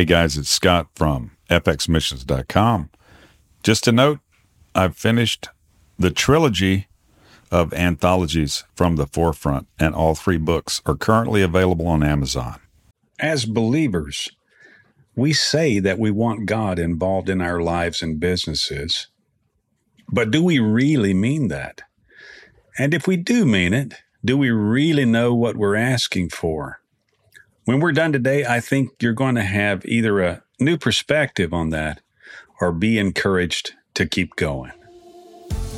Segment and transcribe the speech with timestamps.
[0.00, 2.88] Hey guys, it's Scott from fxmissions.com.
[3.62, 4.20] Just a note,
[4.74, 5.50] I've finished
[5.98, 6.88] the trilogy
[7.50, 12.60] of anthologies from the forefront, and all three books are currently available on Amazon.
[13.18, 14.30] As believers,
[15.16, 19.08] we say that we want God involved in our lives and businesses,
[20.10, 21.82] but do we really mean that?
[22.78, 26.79] And if we do mean it, do we really know what we're asking for?
[27.70, 31.70] When we're done today, I think you're going to have either a new perspective on
[31.70, 32.00] that
[32.60, 34.72] or be encouraged to keep going.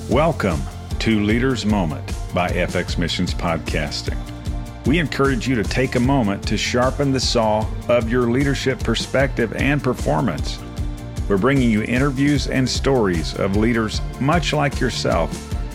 [0.09, 0.63] Welcome
[1.01, 4.17] to Leaders Moment by FX Missions Podcasting.
[4.87, 9.53] We encourage you to take a moment to sharpen the saw of your leadership perspective
[9.57, 10.59] and performance.
[11.29, 15.31] We're bringing you interviews and stories of leaders much like yourself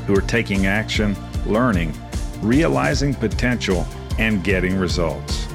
[0.08, 1.16] who are taking action,
[1.46, 1.94] learning,
[2.42, 3.86] realizing potential,
[4.18, 5.47] and getting results.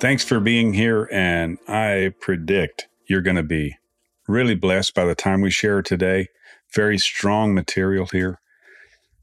[0.00, 1.10] Thanks for being here.
[1.12, 3.76] And I predict you're going to be
[4.26, 6.28] really blessed by the time we share today.
[6.74, 8.40] Very strong material here.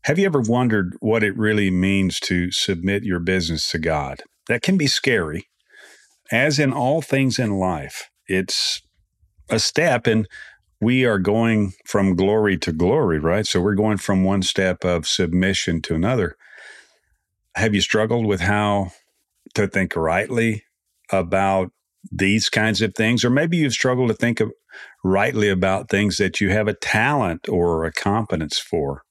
[0.04, 4.22] Have you ever wondered what it really means to submit your business to God?
[4.50, 5.48] That can be scary.
[6.32, 8.84] As in all things in life, it's
[9.50, 10.28] a step, and
[10.80, 13.48] we are going from glory to glory, right?
[13.48, 16.36] So we're going from one step of submission to another.
[17.56, 18.92] Have you struggled with how
[19.56, 20.64] to think rightly
[21.12, 21.72] about
[22.12, 24.52] these kinds of things, or maybe you've struggled to think of
[25.04, 29.04] rightly about things that you have a talent or a competence for.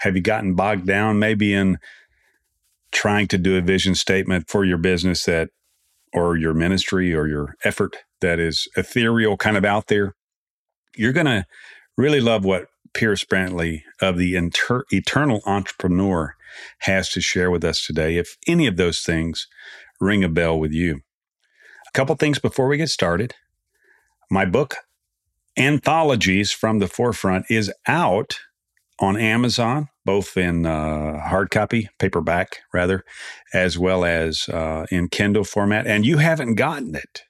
[0.00, 1.78] Have you gotten bogged down maybe in
[2.92, 5.50] trying to do a vision statement for your business that,
[6.12, 10.14] or your ministry or your effort that is ethereal, kind of out there?
[10.96, 11.46] You're going to
[11.96, 16.34] really love what Pierce Brantley of the Inter- Eternal Entrepreneur
[16.80, 18.16] has to share with us today.
[18.16, 19.46] If any of those things
[20.00, 21.00] ring a bell with you,
[21.96, 23.34] couple things before we get started.
[24.30, 24.76] My book,
[25.56, 28.38] Anthologies from the Forefront, is out
[29.00, 33.02] on Amazon, both in uh, hard copy, paperback rather,
[33.54, 35.86] as well as uh, in Kindle format.
[35.86, 37.22] And you haven't gotten it.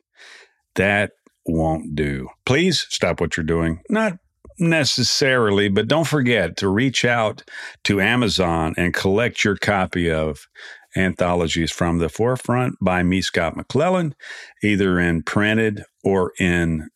[0.75, 1.13] That
[1.47, 2.29] won't do.
[2.45, 3.83] Please stop what you're doing.
[3.89, 4.19] Not
[4.59, 7.49] necessarily, but don't forget to reach out
[7.85, 10.49] to Amazon and collect your copy of
[10.97, 14.15] anthologies from the forefront by me, Scott McClellan,
[14.63, 16.89] either in printed or in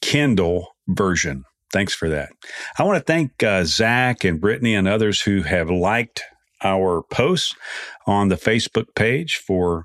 [0.00, 1.44] Kindle version.
[1.72, 2.30] Thanks for that.
[2.78, 6.22] I want to thank uh, Zach and Brittany and others who have liked
[6.62, 7.54] our posts
[8.06, 9.84] on the Facebook page for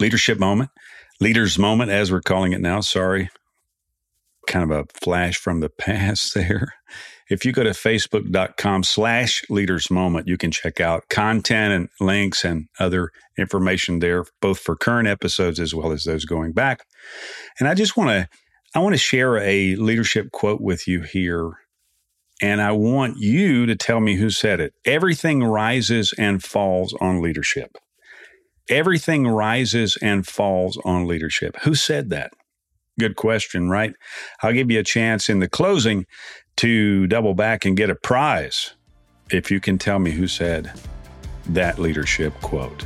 [0.00, 0.70] Leadership Moment,
[1.20, 2.80] Leaders Moment, as we're calling it now.
[2.80, 3.28] Sorry,
[4.46, 6.74] kind of a flash from the past there.
[7.32, 12.44] If you go to facebook.com slash leaders moment, you can check out content and links
[12.44, 16.84] and other information there, both for current episodes as well as those going back.
[17.58, 18.28] And I just want to,
[18.74, 21.52] I want to share a leadership quote with you here.
[22.42, 24.74] And I want you to tell me who said it.
[24.84, 27.78] Everything rises and falls on leadership.
[28.68, 31.56] Everything rises and falls on leadership.
[31.62, 32.32] Who said that?
[32.98, 33.94] Good question, right?
[34.42, 36.04] I'll give you a chance in the closing
[36.56, 38.74] to double back and get a prize
[39.30, 40.72] if you can tell me who said
[41.46, 42.84] that leadership quote.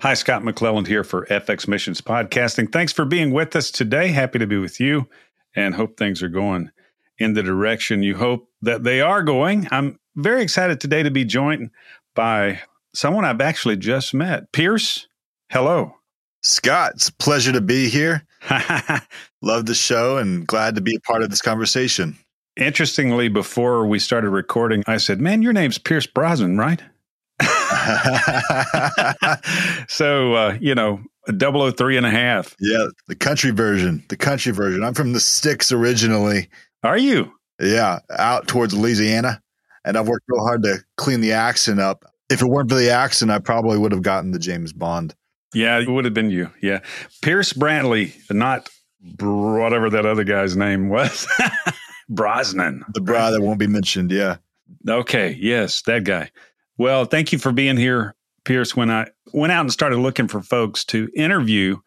[0.00, 2.72] Hi, Scott McClelland here for FX Missions Podcasting.
[2.72, 4.08] Thanks for being with us today.
[4.08, 5.08] Happy to be with you
[5.54, 6.70] and hope things are going
[7.18, 9.68] in the direction you hope that they are going.
[9.70, 11.70] I'm very excited today to be joined
[12.14, 12.60] by
[12.94, 14.50] someone I've actually just met.
[14.52, 15.06] Pierce,
[15.50, 15.94] hello.
[16.42, 18.24] Scott, it's a pleasure to be here.
[19.42, 22.16] Love the show and glad to be a part of this conversation.
[22.56, 26.82] Interestingly, before we started recording, I said, Man, your name's Pierce Brosnan, right?
[29.88, 32.56] so, uh, you know, a 003 and a half.
[32.60, 34.04] Yeah, the country version.
[34.08, 34.82] The country version.
[34.82, 36.48] I'm from the sticks originally.
[36.82, 37.32] Are you?
[37.60, 39.40] Yeah, out towards Louisiana.
[39.84, 42.04] And I've worked real hard to clean the accent up.
[42.30, 45.14] If it weren't for the accent, I probably would have gotten the James Bond.
[45.54, 46.50] Yeah, it would have been you.
[46.60, 46.80] Yeah.
[47.20, 48.68] Pierce Brantley, not
[49.20, 51.26] whatever that other guy's name was.
[52.08, 52.84] Brosnan.
[52.94, 54.10] The bra that won't be mentioned.
[54.10, 54.36] Yeah.
[54.88, 55.36] Okay.
[55.38, 56.30] Yes, that guy.
[56.78, 58.14] Well, thank you for being here,
[58.44, 58.74] Pierce.
[58.74, 61.78] When I went out and started looking for folks to interview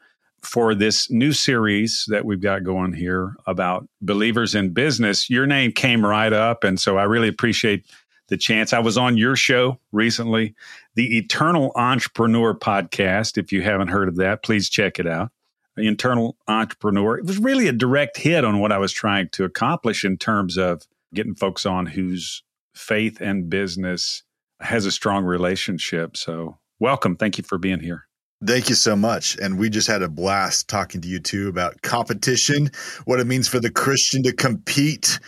[0.42, 5.72] for this new series that we've got going here about believers in business, your name
[5.72, 6.64] came right up.
[6.64, 7.86] And so I really appreciate
[8.27, 8.74] the chance.
[8.74, 10.56] I was on your show recently,
[10.95, 13.38] the Eternal Entrepreneur podcast.
[13.38, 15.31] If you haven't heard of that, please check it out.
[15.75, 17.18] The Eternal Entrepreneur.
[17.18, 20.57] It was really a direct hit on what I was trying to accomplish in terms
[20.57, 20.83] of
[21.13, 22.44] getting folks on whose
[22.74, 24.24] faith and business
[24.62, 26.16] has a strong relationship.
[26.16, 27.16] So welcome.
[27.16, 28.07] Thank you for being here.
[28.45, 29.38] Thank you so much.
[29.38, 32.69] And we just had a blast talking to you too about competition,
[33.06, 35.19] what it means for the Christian to compete,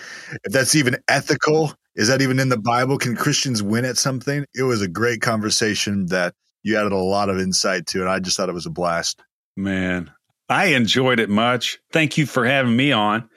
[0.44, 1.74] if that's even ethical.
[1.98, 3.00] Is that even in the Bible?
[3.00, 4.46] Can Christians win at something?
[4.54, 8.20] It was a great conversation that you added a lot of insight to, and I
[8.20, 9.24] just thought it was a blast.
[9.56, 10.12] Man,
[10.48, 11.80] I enjoyed it much.
[11.92, 13.28] Thank you for having me on.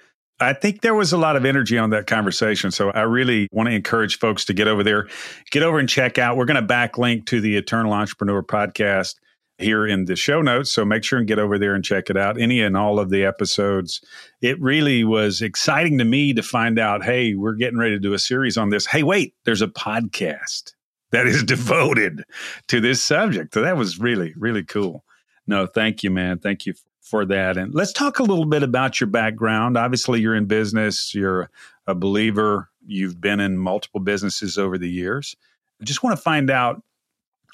[0.41, 2.71] I think there was a lot of energy on that conversation.
[2.71, 5.09] So I really want to encourage folks to get over there,
[5.51, 6.37] get over and check out.
[6.37, 9.15] We're going to backlink to the Eternal Entrepreneur podcast
[9.61, 10.73] here in the show notes.
[10.73, 12.41] So make sure and get over there and check it out.
[12.41, 14.01] Any and all of the episodes.
[14.41, 18.15] It really was exciting to me to find out hey, we're getting ready to do
[18.15, 18.87] a series on this.
[18.87, 20.75] Hey, wait, there's a podcast
[21.11, 22.25] that is devoted
[22.69, 23.55] to this subject.
[23.55, 25.05] So that was really, really cool.
[25.47, 26.39] No, thank you, man.
[26.39, 27.57] Thank you for that.
[27.57, 29.77] And let's talk a little bit about your background.
[29.77, 31.51] Obviously, you're in business, you're
[31.87, 35.35] a believer, you've been in multiple businesses over the years.
[35.81, 36.83] I just want to find out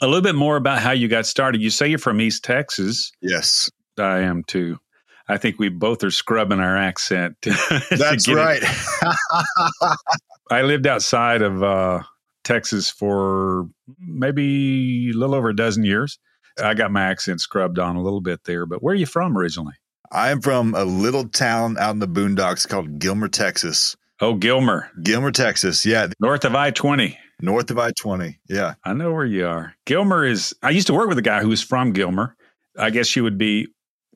[0.03, 1.61] a little bit more about how you got started.
[1.61, 3.13] You say you're from East Texas.
[3.21, 3.71] Yes.
[3.99, 4.79] I am too.
[5.29, 7.37] I think we both are scrubbing our accent.
[7.91, 8.63] That's right.
[10.51, 12.03] I lived outside of uh,
[12.45, 16.19] Texas for maybe a little over a dozen years.
[16.63, 19.37] I got my accent scrubbed on a little bit there, but where are you from
[19.37, 19.75] originally?
[20.13, 23.97] I am from a little town out in the boondocks called Gilmer, Texas.
[24.21, 24.89] Oh, Gilmer.
[25.03, 25.85] Gilmer, Texas.
[25.85, 26.09] Yeah.
[26.21, 27.19] North of I 20.
[27.41, 28.39] North of I 20.
[28.49, 28.75] Yeah.
[28.85, 29.75] I know where you are.
[29.85, 32.35] Gilmer is, I used to work with a guy who was from Gilmer.
[32.79, 33.69] I guess you would be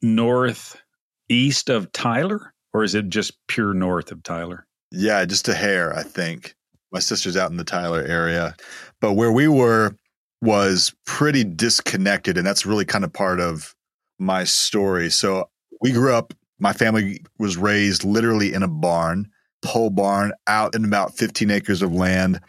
[0.03, 4.67] northeast of Tyler, or is it just pure north of Tyler?
[4.91, 6.55] Yeah, just a hair, I think.
[6.93, 8.57] My sister's out in the Tyler area.
[9.01, 9.95] But where we were
[10.43, 12.39] was pretty disconnected.
[12.39, 13.75] And that's really kind of part of
[14.19, 15.11] my story.
[15.11, 15.49] So
[15.81, 19.31] we grew up, my family was raised literally in a barn,
[19.63, 22.41] pole barn, out in about 15 acres of land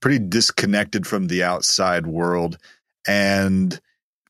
[0.00, 2.58] pretty disconnected from the outside world.
[3.06, 3.78] And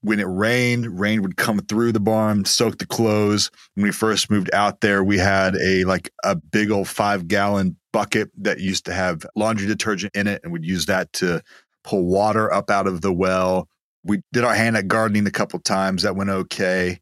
[0.03, 3.51] when it rained, rain would come through the barn, soak the clothes.
[3.75, 7.77] When we first moved out there, we had a like a big old five gallon
[7.93, 11.43] bucket that used to have laundry detergent in it, and we'd use that to
[11.85, 13.69] pull water up out of the well.
[14.05, 16.03] We did our hand at gardening a couple times.
[16.03, 17.01] That went okay.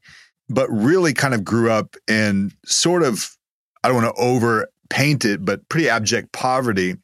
[0.49, 3.37] But really kind of grew up in sort of,
[3.83, 6.95] I don't want to over paint it, but pretty abject poverty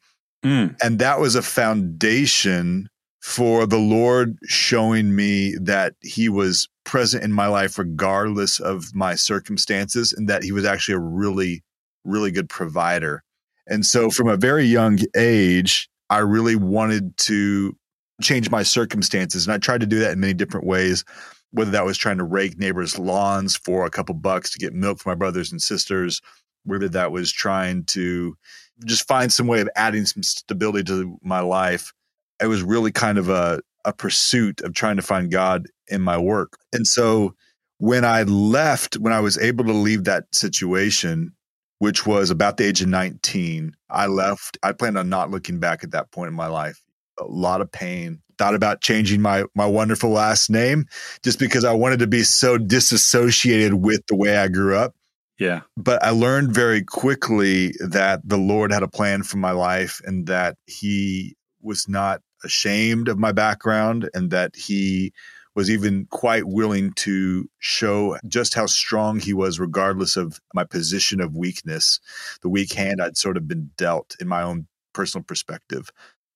[0.46, 0.76] Mm.
[0.80, 2.88] And that was a foundation
[3.20, 9.16] for the Lord showing me that He was present in my life regardless of my
[9.16, 11.64] circumstances and that He was actually a really,
[12.04, 13.24] really good provider.
[13.66, 17.76] And so from a very young age, I really wanted to
[18.22, 19.46] change my circumstances.
[19.46, 21.04] And I tried to do that in many different ways,
[21.50, 25.00] whether that was trying to rake neighbors' lawns for a couple bucks to get milk
[25.00, 26.20] for my brothers and sisters,
[26.62, 28.36] whether that was trying to
[28.84, 31.92] just find some way of adding some stability to my life.
[32.40, 36.18] It was really kind of a, a pursuit of trying to find God in my
[36.18, 36.58] work.
[36.72, 37.34] And so
[37.78, 41.32] when I left, when I was able to leave that situation,
[41.78, 44.58] which was about the age of 19, I left.
[44.62, 46.80] I planned on not looking back at that point in my life.
[47.20, 48.20] A lot of pain.
[48.38, 50.84] Thought about changing my my wonderful last name
[51.22, 54.94] just because I wanted to be so disassociated with the way I grew up.
[55.38, 55.62] Yeah.
[55.76, 60.26] But I learned very quickly that the Lord had a plan for my life and
[60.26, 65.12] that He was not ashamed of my background and that He
[65.54, 71.20] was even quite willing to show just how strong He was, regardless of my position
[71.20, 72.00] of weakness,
[72.42, 75.90] the weak hand I'd sort of been dealt in my own personal perspective.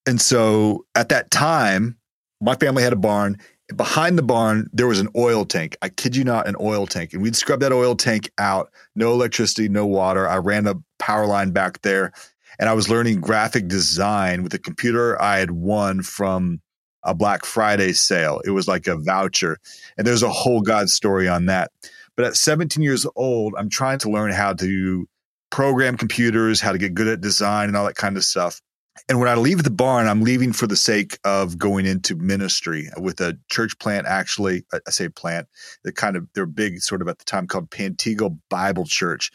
[0.05, 1.97] And so at that time,
[2.41, 3.37] my family had a barn
[3.75, 5.77] behind the barn, there was an oil tank.
[5.81, 7.13] I kid you not, an oil tank.
[7.13, 8.71] And we'd scrub that oil tank out.
[8.95, 10.27] No electricity, no water.
[10.27, 12.11] I ran a power line back there
[12.59, 16.61] and I was learning graphic design with a computer I had won from
[17.03, 18.41] a Black Friday sale.
[18.45, 19.57] It was like a voucher.
[19.97, 21.71] And there's a whole God story on that.
[22.15, 25.07] But at 17 years old, I'm trying to learn how to
[25.49, 28.61] program computers, how to get good at design and all that kind of stuff.
[29.09, 32.89] And when I leave the barn, I'm leaving for the sake of going into ministry
[32.97, 34.07] with a church plant.
[34.07, 35.47] Actually, I say plant.
[35.83, 39.31] They're kind of they're big, sort of at the time called Pantego Bible Church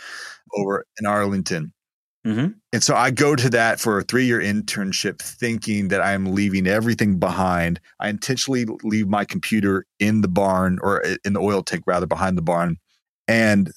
[0.56, 1.73] over in Arlington.
[2.26, 2.52] Mm-hmm.
[2.73, 6.66] And so I go to that for a three year internship, thinking that I'm leaving
[6.66, 7.80] everything behind.
[8.00, 12.37] I intentionally leave my computer in the barn or in the oil tank, rather, behind
[12.37, 12.78] the barn,
[13.28, 13.70] and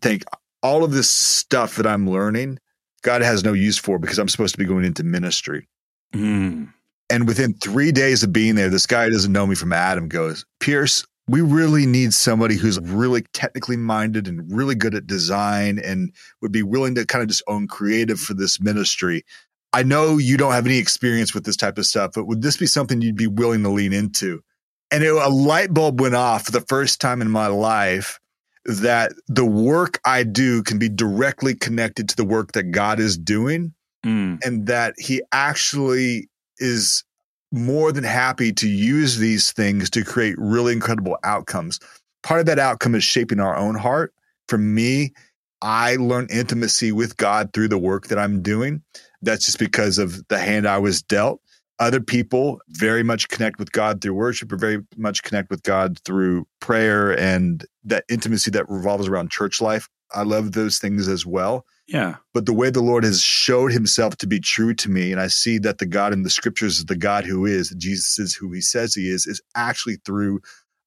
[0.00, 0.22] think
[0.62, 2.58] all of this stuff that I'm learning
[3.06, 5.68] God has no use for because I'm supposed to be going into ministry.
[6.12, 6.72] Mm.
[7.08, 10.44] And within three days of being there, this guy doesn't know me from Adam goes,
[10.58, 16.12] Pierce, we really need somebody who's really technically minded and really good at design and
[16.42, 19.24] would be willing to kind of just own creative for this ministry.
[19.72, 22.56] I know you don't have any experience with this type of stuff, but would this
[22.56, 24.42] be something you'd be willing to lean into?
[24.90, 28.18] And it, a light bulb went off for the first time in my life
[28.66, 33.16] that the work I do can be directly connected to the work that God is
[33.16, 33.72] doing
[34.04, 34.38] Mm.
[34.44, 37.02] and that he actually is
[37.50, 41.80] more than happy to use these things to create really incredible outcomes.
[42.22, 44.12] Part of that outcome is shaping our own heart.
[44.48, 45.12] For me,
[45.60, 48.82] I learn intimacy with God through the work that I'm doing.
[49.22, 51.40] That's just because of the hand I was dealt.
[51.78, 55.98] Other people very much connect with God through worship or very much connect with God
[56.04, 59.88] through prayer and that intimacy that revolves around church life.
[60.14, 62.16] I love those things as well Yeah.
[62.32, 65.26] but the way the Lord has showed himself to be true to me, and I
[65.26, 68.52] see that the God in the scriptures is the God who is, Jesus is who
[68.52, 70.40] he says he is, is actually through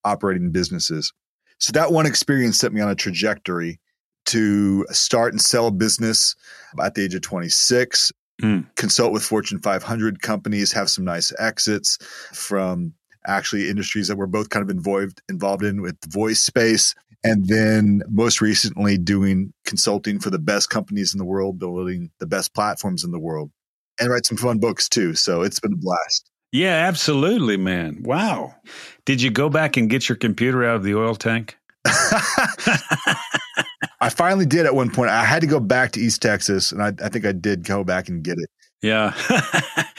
[0.06, 1.12] operating businesses.
[1.60, 3.80] So that one experience set me on a trajectory
[4.28, 6.36] to start and sell a business
[6.82, 8.66] at the age of 26, Mm.
[8.76, 11.98] consult with Fortune 500 companies, have some nice exits
[12.34, 12.94] from
[13.28, 17.48] actually industries that we're both kind of involved involved in with the voice space and
[17.48, 22.54] then most recently doing consulting for the best companies in the world building the best
[22.54, 23.52] platforms in the world
[24.00, 28.02] and write some fun books too so it's been a blast Yeah, absolutely, man.
[28.04, 28.56] Wow.
[29.06, 31.58] Did you go back and get your computer out of the oil tank?
[34.02, 36.82] i finally did at one point i had to go back to east texas and
[36.82, 38.50] i, I think i did go back and get it
[38.82, 39.14] Yeah.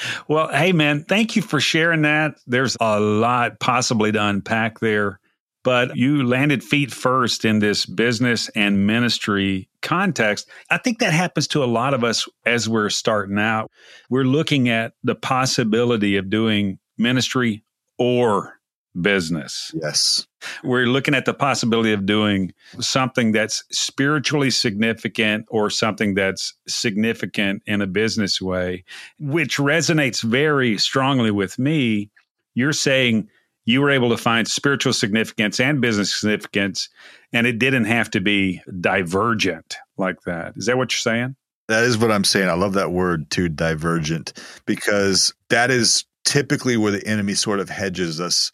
[0.29, 2.37] well, hey, man, thank you for sharing that.
[2.47, 5.21] There's a lot possibly to unpack there,
[5.63, 10.49] but you landed feet first in this business and ministry context.
[10.71, 13.71] I think that happens to a lot of us as we're starting out.
[14.09, 17.63] We're looking at the possibility of doing ministry
[17.99, 18.60] or
[19.01, 19.71] business.
[19.75, 20.27] yes
[20.65, 27.63] We're looking at the possibility of doing something that's spiritually significant or something that's significant
[27.67, 28.85] in a business way,
[29.19, 32.11] which resonates very strongly with me.
[32.55, 33.29] You're saying
[33.65, 36.89] you were able to find spiritual significance and business significance,
[37.33, 40.55] and it didn't have to be divergent like that.
[40.57, 41.37] Is that what you're saying?
[41.69, 42.49] That is what I'm saying.
[42.49, 44.33] I love that word too, divergent,
[44.67, 48.51] because that is typically where the enemy sort of hedges us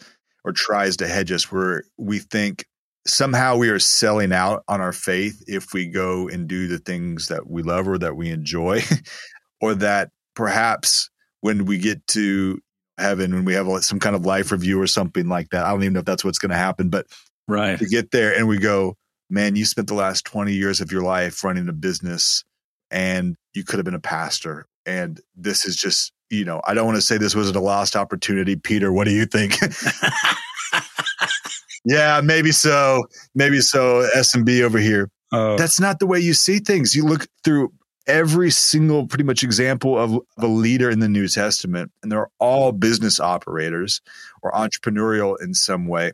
[0.47, 2.65] or tries to hedge us, where we think
[3.07, 7.29] somehow we are selling out on our faith if we go and do the things
[7.29, 8.81] that we love or that we enjoy,
[9.61, 11.11] or that perhaps
[11.41, 12.59] when we get to
[12.99, 15.83] heaven, when we have some kind of life review or something like that, I don't
[15.83, 17.07] even know if that's what's going to happen, but
[17.49, 17.79] Right.
[17.79, 18.97] we get there and we go,
[19.31, 22.45] man, you spent the last 20 years of your life running a business
[22.91, 24.67] and you could have been a pastor.
[24.85, 27.97] And this is just, you know, I don't want to say this wasn't a lost
[27.97, 28.57] opportunity.
[28.57, 29.57] Peter, what do you think?
[31.85, 33.05] yeah, maybe so.
[33.35, 34.09] Maybe so.
[34.15, 35.11] S&B over here.
[35.33, 36.95] Oh, That's not the way you see things.
[36.95, 37.73] You look through
[38.07, 42.29] every single pretty much example of, of a leader in the New Testament, and they're
[42.39, 44.01] all business operators
[44.43, 46.13] or entrepreneurial in some way.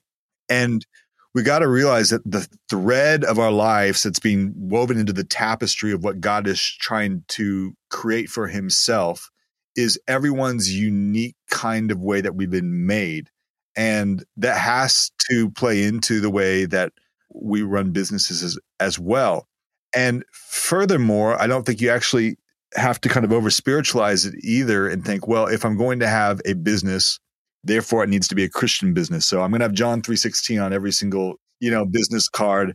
[0.49, 0.87] And
[1.35, 5.25] we got to realize that the thread of our lives that's being woven into the
[5.25, 9.31] tapestry of what God is trying to create for himself
[9.77, 13.29] is everyone's unique kind of way that we've been made.
[13.77, 16.93] And that has to play into the way that
[17.35, 19.47] we run businesses as, as well.
[19.95, 22.37] And furthermore, I don't think you actually
[22.75, 26.09] have to kind of over spiritualize it either and think, well, if I'm going to
[26.09, 27.19] have a business,
[27.65, 29.27] therefore it needs to be a Christian business.
[29.27, 32.75] So I'm going to have John 316 on every single, you know, business card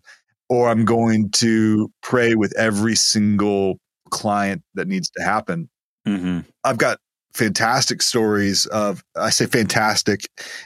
[0.49, 5.69] or I'm going to pray with every single client that needs to happen.
[6.07, 6.99] Hmm I've got
[7.33, 10.21] fantastic stories of I say fantastic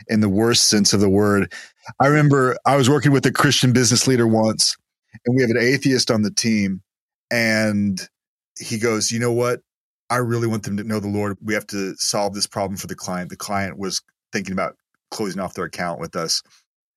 [0.07, 1.51] in the worst sense of the word.
[1.99, 4.77] I remember I was working with a Christian business leader once
[5.25, 6.81] and we have an atheist on the team
[7.29, 7.99] and
[8.59, 9.61] he goes, "You know what?
[10.09, 11.37] I really want them to know the Lord.
[11.41, 13.29] We have to solve this problem for the client.
[13.29, 14.75] The client was thinking about
[15.09, 16.41] closing off their account with us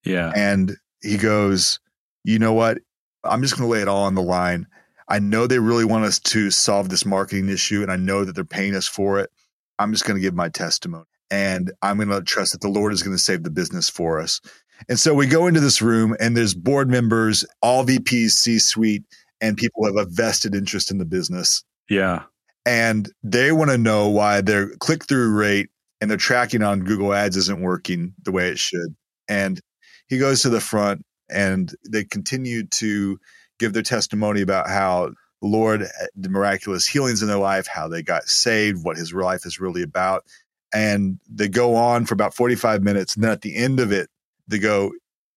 [0.05, 0.33] Yeah.
[0.37, 1.81] and he goes,
[2.25, 2.79] You know what?
[3.25, 4.67] I'm just going to lay it all on the line.
[5.09, 8.35] I know they really want us to solve this marketing issue, and I know that
[8.35, 9.31] they're paying us for it.
[9.79, 11.05] I'm just going to give my testimony.
[11.31, 14.21] And I'm going to trust that the Lord is going to save the business for
[14.21, 14.41] us.
[14.89, 19.05] And so we go into this room, and there's board members, all VPs, C suite,
[19.41, 22.23] and people who have a vested interest in the business Yeah.
[22.65, 25.69] and they want to know why their click through rate
[26.01, 28.95] and their tracking on Google Ads isn't working the way it should.
[29.29, 29.61] And
[30.09, 33.19] he goes to the front and they continue to
[33.65, 35.87] give their testimony about how the Lord uh,
[36.19, 39.83] did miraculous healings in their life, how they got saved, what his life is really
[39.83, 40.25] about.
[40.73, 43.15] And they go on for about 45 minutes.
[43.15, 44.09] And then at the end of it,
[44.49, 44.93] they go,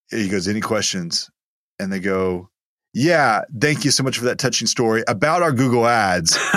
[0.10, 1.30] he goes, Any questions?
[1.80, 2.50] And they go,
[2.94, 6.38] Yeah, thank you so much for that touching story about our Google Ads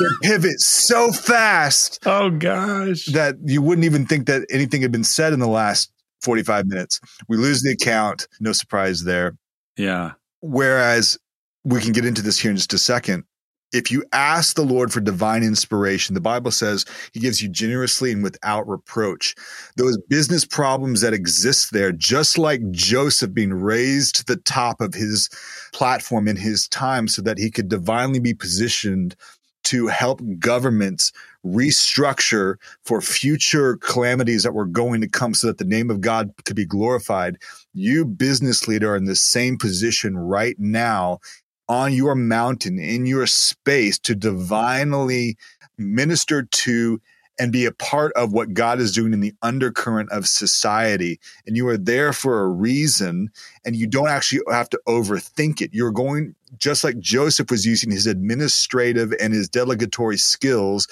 [0.00, 3.06] they pivot so fast oh gosh.
[3.06, 5.90] that you wouldn't even think that anything had been said in the last
[6.22, 7.00] 45 minutes.
[7.28, 8.26] We lose the account.
[8.40, 9.36] No surprise there.
[9.76, 10.12] Yeah.
[10.46, 11.18] Whereas
[11.64, 13.24] we can get into this here in just a second.
[13.72, 18.12] If you ask the Lord for divine inspiration, the Bible says he gives you generously
[18.12, 19.34] and without reproach.
[19.76, 24.94] Those business problems that exist there, just like Joseph being raised to the top of
[24.94, 25.28] his
[25.72, 29.16] platform in his time so that he could divinely be positioned
[29.64, 31.10] to help governments
[31.46, 36.32] restructure for future calamities that were going to come so that the name of God
[36.44, 37.38] could be glorified.
[37.72, 41.20] You, business leader, are in the same position right now
[41.68, 45.36] on your mountain, in your space to divinely
[45.78, 47.00] minister to
[47.38, 51.20] and be a part of what God is doing in the undercurrent of society.
[51.46, 53.30] And you are there for a reason,
[53.64, 55.74] and you don't actually have to overthink it.
[55.74, 60.88] You're going, just like Joseph was using his administrative and his delegatory skills,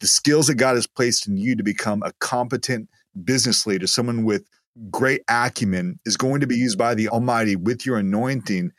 [0.00, 2.88] the skills that God has placed in you to become a competent
[3.24, 4.44] business leader, someone with
[4.90, 8.72] great acumen, is going to be used by the Almighty with your anointing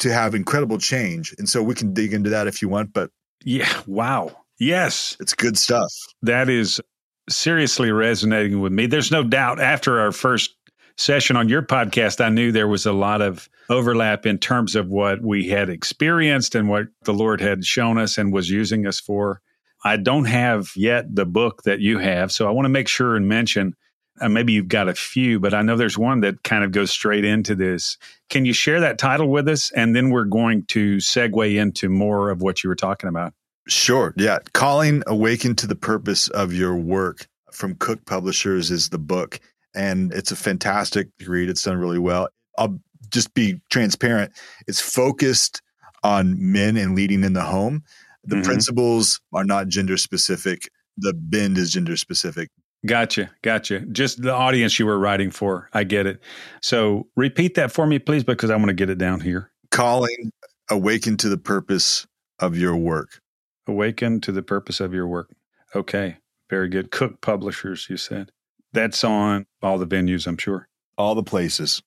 [0.00, 1.34] to have incredible change.
[1.38, 3.10] And so we can dig into that if you want, but
[3.44, 4.36] yeah, wow.
[4.58, 5.16] Yes.
[5.20, 5.92] It's good stuff.
[6.22, 6.80] That is
[7.28, 8.86] seriously resonating with me.
[8.86, 10.54] There's no doubt after our first
[10.98, 14.88] session on your podcast, I knew there was a lot of overlap in terms of
[14.88, 19.00] what we had experienced and what the Lord had shown us and was using us
[19.00, 19.40] for.
[19.86, 23.16] I don't have yet the book that you have, so I want to make sure
[23.16, 23.74] and mention
[24.20, 26.90] uh, maybe you've got a few, but I know there's one that kind of goes
[26.90, 27.98] straight into this.
[28.30, 29.70] Can you share that title with us?
[29.72, 33.34] And then we're going to segue into more of what you were talking about.
[33.68, 34.14] Sure.
[34.16, 34.38] Yeah.
[34.54, 39.40] Calling Awaken to the Purpose of Your Work from Cook Publishers is the book.
[39.74, 41.50] And it's a fantastic read.
[41.50, 42.28] It's done really well.
[42.58, 44.32] I'll just be transparent.
[44.66, 45.60] It's focused
[46.02, 47.82] on men and leading in the home.
[48.26, 48.44] The mm-hmm.
[48.44, 50.68] principles are not gender specific.
[50.98, 52.50] The bend is gender specific.
[52.84, 53.30] Gotcha.
[53.42, 53.80] Gotcha.
[53.80, 55.68] Just the audience you were writing for.
[55.72, 56.20] I get it.
[56.60, 59.50] So repeat that for me, please, because I want to get it down here.
[59.70, 60.30] Calling,
[60.70, 62.06] awaken to the purpose
[62.38, 63.20] of your work.
[63.66, 65.30] Awaken to the purpose of your work.
[65.74, 66.16] Okay.
[66.48, 66.90] Very good.
[66.90, 68.30] Cook Publishers, you said.
[68.72, 70.68] That's on all the venues, I'm sure.
[70.96, 71.82] All the places.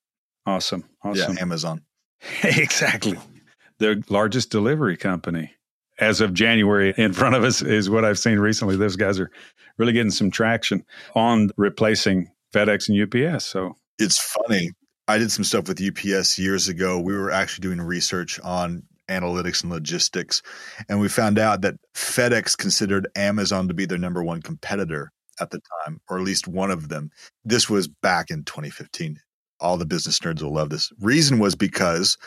[0.46, 0.84] Awesome.
[1.04, 1.36] Awesome.
[1.36, 1.82] Yeah, Amazon.
[2.44, 3.18] exactly.
[3.78, 5.54] The largest delivery company
[6.00, 8.76] as of January in front of us is what I've seen recently.
[8.76, 9.30] Those guys are
[9.78, 10.84] really getting some traction
[11.16, 13.46] on replacing FedEx and UPS.
[13.46, 14.72] So it's funny.
[15.08, 17.00] I did some stuff with UPS years ago.
[17.00, 20.44] We were actually doing research on analytics and logistics,
[20.88, 25.50] and we found out that FedEx considered Amazon to be their number one competitor at
[25.50, 27.10] the time, or at least one of them.
[27.44, 29.20] This was back in 2015.
[29.60, 30.92] All the business nerds will love this.
[31.00, 32.18] Reason was because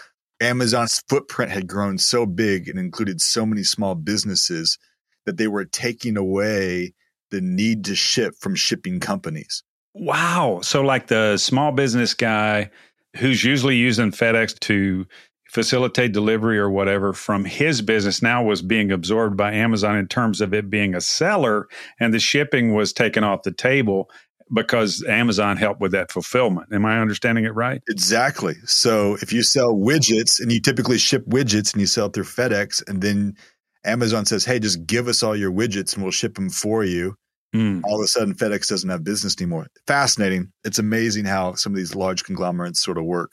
[0.42, 4.78] Amazon's footprint had grown so big and included so many small businesses
[5.24, 6.94] that they were taking away
[7.30, 9.62] the need to ship from shipping companies.
[9.94, 10.60] Wow.
[10.62, 12.70] So, like the small business guy
[13.16, 15.06] who's usually using FedEx to
[15.50, 20.40] facilitate delivery or whatever from his business now was being absorbed by Amazon in terms
[20.40, 21.68] of it being a seller
[22.00, 24.10] and the shipping was taken off the table
[24.52, 26.72] because Amazon helped with that fulfillment.
[26.72, 27.82] Am I understanding it right?
[27.88, 28.54] Exactly.
[28.64, 32.24] So if you sell widgets and you typically ship widgets and you sell it through
[32.24, 33.36] FedEx and then
[33.84, 37.16] Amazon says, "Hey, just give us all your widgets and we'll ship them for you."
[37.54, 37.82] Mm.
[37.84, 39.66] All of a sudden, FedEx doesn't have business anymore.
[39.86, 40.52] Fascinating.
[40.64, 43.32] It's amazing how some of these large conglomerates sort of work.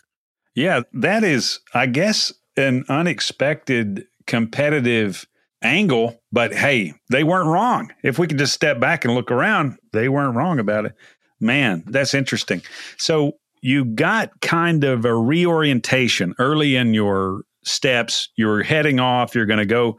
[0.56, 5.26] Yeah, that is, I guess, an unexpected competitive
[5.62, 6.22] angle.
[6.32, 7.92] But hey, they weren't wrong.
[8.04, 10.94] If we could just step back and look around, they weren't wrong about it.
[11.40, 12.62] Man, that's interesting.
[12.98, 18.30] So you got kind of a reorientation early in your steps.
[18.36, 19.36] You're heading off.
[19.36, 19.98] You're going to go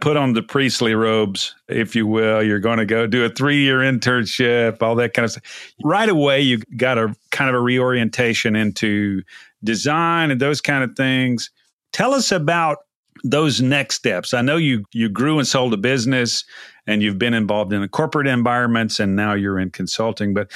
[0.00, 2.42] put on the priestly robes, if you will.
[2.42, 5.72] You're going to go do a three year internship, all that kind of stuff.
[5.82, 9.22] Right away, you got a kind of a reorientation into
[9.64, 11.50] design and those kind of things.
[11.92, 12.78] Tell us about
[13.24, 14.34] those next steps.
[14.34, 16.44] I know you you grew and sold a business
[16.86, 20.50] and you've been involved in corporate environments and now you're in consulting, but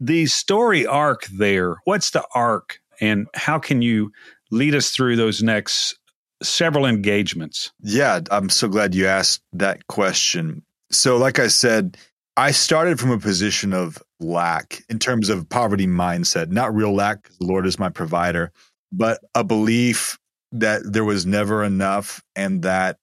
[0.00, 4.12] the story arc there, what's the arc and how can you
[4.50, 5.98] lead us through those next
[6.42, 7.72] several engagements.
[7.80, 10.62] Yeah, I'm so glad you asked that question.
[10.90, 11.96] So, like I said,
[12.36, 17.22] I started from a position of lack in terms of poverty mindset, not real lack
[17.22, 18.52] because the Lord is my provider,
[18.90, 20.18] but a belief
[20.52, 22.98] that there was never enough and that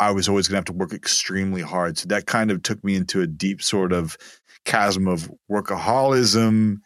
[0.00, 1.98] I was always going to have to work extremely hard.
[1.98, 4.16] So that kind of took me into a deep sort of
[4.64, 6.78] chasm of workaholism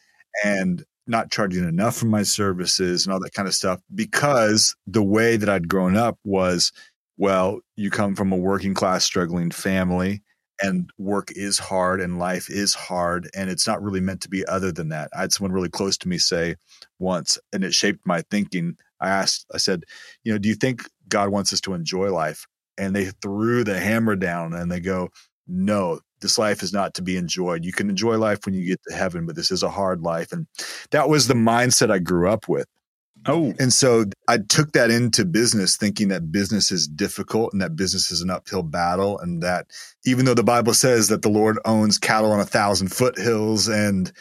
[0.44, 5.02] and not charging enough for my services and all that kind of stuff because the
[5.02, 6.72] way that I'd grown up was
[7.18, 10.22] well, you come from a working class, struggling family,
[10.62, 14.44] and work is hard and life is hard and it's not really meant to be
[14.46, 15.11] other than that.
[15.16, 16.57] I had someone really close to me say
[16.98, 18.76] once and it shaped my thinking.
[19.01, 19.85] I asked, I said,
[20.25, 22.47] you know, do you think God wants us to enjoy life?
[22.79, 25.11] And they threw the hammer down and they go,
[25.47, 27.65] no, this life is not to be enjoyed.
[27.65, 30.33] You can enjoy life when you get to heaven, but this is a hard life.
[30.33, 30.47] And
[30.91, 32.67] that was the mindset I grew up with.
[33.27, 33.55] Oh.
[33.59, 38.11] And so I took that into business, thinking that business is difficult and that business
[38.11, 39.19] is an uphill battle.
[39.19, 39.67] And that
[40.05, 44.13] even though the Bible says that the Lord owns cattle on a thousand foothills and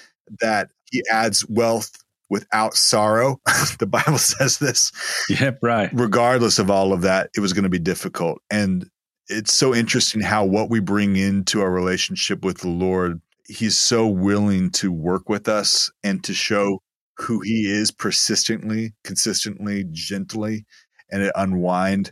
[0.41, 1.91] that he adds wealth
[2.29, 3.39] without sorrow,
[3.79, 4.91] the Bible says this.
[5.29, 5.89] Yep, right.
[5.93, 8.41] Regardless of all of that, it was going to be difficult.
[8.49, 8.89] And
[9.27, 14.07] it's so interesting how what we bring into our relationship with the Lord, he's so
[14.07, 16.81] willing to work with us and to show
[17.17, 20.65] who he is persistently, consistently, gently,
[21.11, 22.11] and it unwind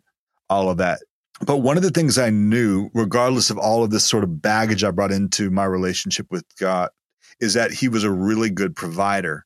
[0.50, 1.00] all of that.
[1.46, 4.84] But one of the things I knew, regardless of all of this sort of baggage
[4.84, 6.90] I brought into my relationship with God,
[7.40, 9.46] is that he was a really good provider.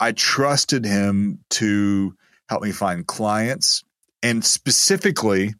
[0.00, 2.14] I trusted him to
[2.48, 3.84] help me find clients.
[4.22, 5.54] And specifically,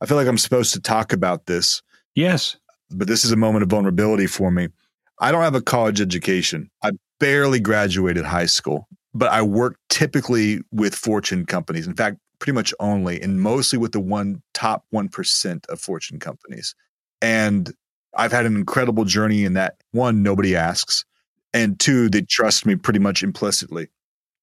[0.00, 1.82] I feel like I'm supposed to talk about this.
[2.14, 2.56] Yes.
[2.90, 4.68] But this is a moment of vulnerability for me.
[5.18, 6.70] I don't have a college education.
[6.82, 11.86] I barely graduated high school, but I worked typically with Fortune companies.
[11.86, 16.74] In fact, pretty much only, and mostly with the one top 1% of Fortune companies.
[17.20, 17.72] And
[18.14, 21.04] I've had an incredible journey in that one, nobody asks,
[21.54, 23.88] and two, they trust me pretty much implicitly.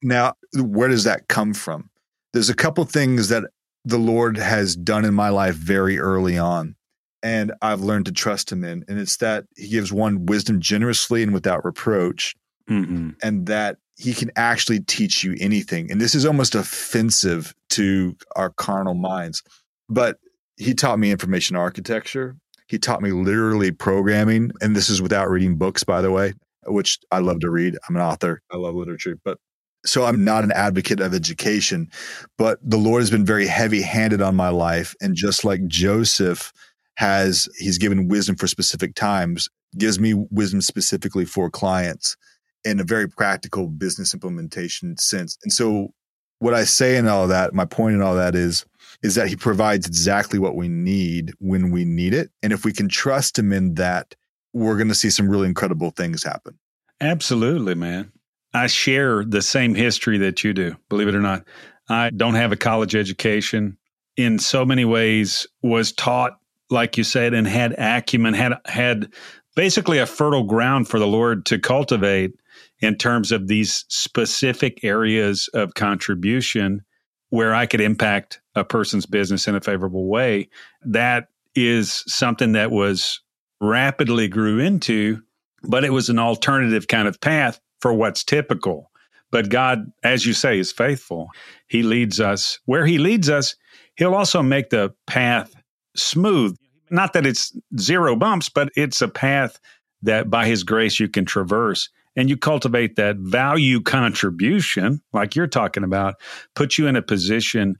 [0.01, 1.89] Now, where does that come from?
[2.33, 3.45] There's a couple things that
[3.85, 6.75] the Lord has done in my life very early on
[7.21, 8.85] and I've learned to trust him in.
[8.87, 12.35] And it's that he gives one wisdom generously and without reproach
[12.69, 15.91] mm and that he can actually teach you anything.
[15.91, 19.43] And this is almost offensive to our carnal minds.
[19.89, 20.19] But
[20.55, 22.37] he taught me information architecture.
[22.67, 24.51] He taught me literally programming.
[24.61, 26.33] And this is without reading books, by the way,
[26.65, 27.77] which I love to read.
[27.87, 28.41] I'm an author.
[28.51, 29.17] I love literature.
[29.23, 29.37] But
[29.85, 31.89] so I'm not an advocate of education,
[32.37, 34.93] but the Lord has been very heavy handed on my life.
[35.01, 36.51] And just like Joseph
[36.95, 42.17] has, he's given wisdom for specific times, gives me wisdom specifically for clients
[42.65, 45.37] in a very practical business implementation sense.
[45.43, 45.93] And so
[46.39, 48.65] what I say in all that, my point in all that is,
[49.01, 52.31] is that he provides exactly what we need when we need it.
[52.43, 54.15] And if we can trust him in that,
[54.53, 56.57] we're going to see some really incredible things happen.
[57.01, 58.11] Absolutely, man.
[58.53, 61.43] I share the same history that you do, believe it or not.
[61.87, 63.77] I don't have a college education.
[64.17, 69.13] In so many ways, was taught, like you said, and had acumen, had had
[69.55, 72.33] basically a fertile ground for the Lord to cultivate
[72.81, 76.81] in terms of these specific areas of contribution
[77.29, 80.49] where I could impact a person's business in a favorable way.
[80.83, 83.21] That is something that was
[83.61, 85.21] rapidly grew into,
[85.63, 88.91] but it was an alternative kind of path for what's typical.
[89.31, 91.29] But God, as you say, is faithful.
[91.67, 93.55] He leads us where He leads us.
[93.95, 95.53] He'll also make the path
[95.95, 96.55] smooth.
[96.89, 99.59] Not that it's zero bumps, but it's a path
[100.01, 105.47] that by His grace you can traverse and you cultivate that value contribution, like you're
[105.47, 106.15] talking about,
[106.55, 107.75] puts you in a position.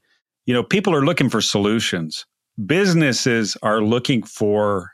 [0.46, 2.26] You know, people are looking for solutions.
[2.66, 4.92] Businesses are looking for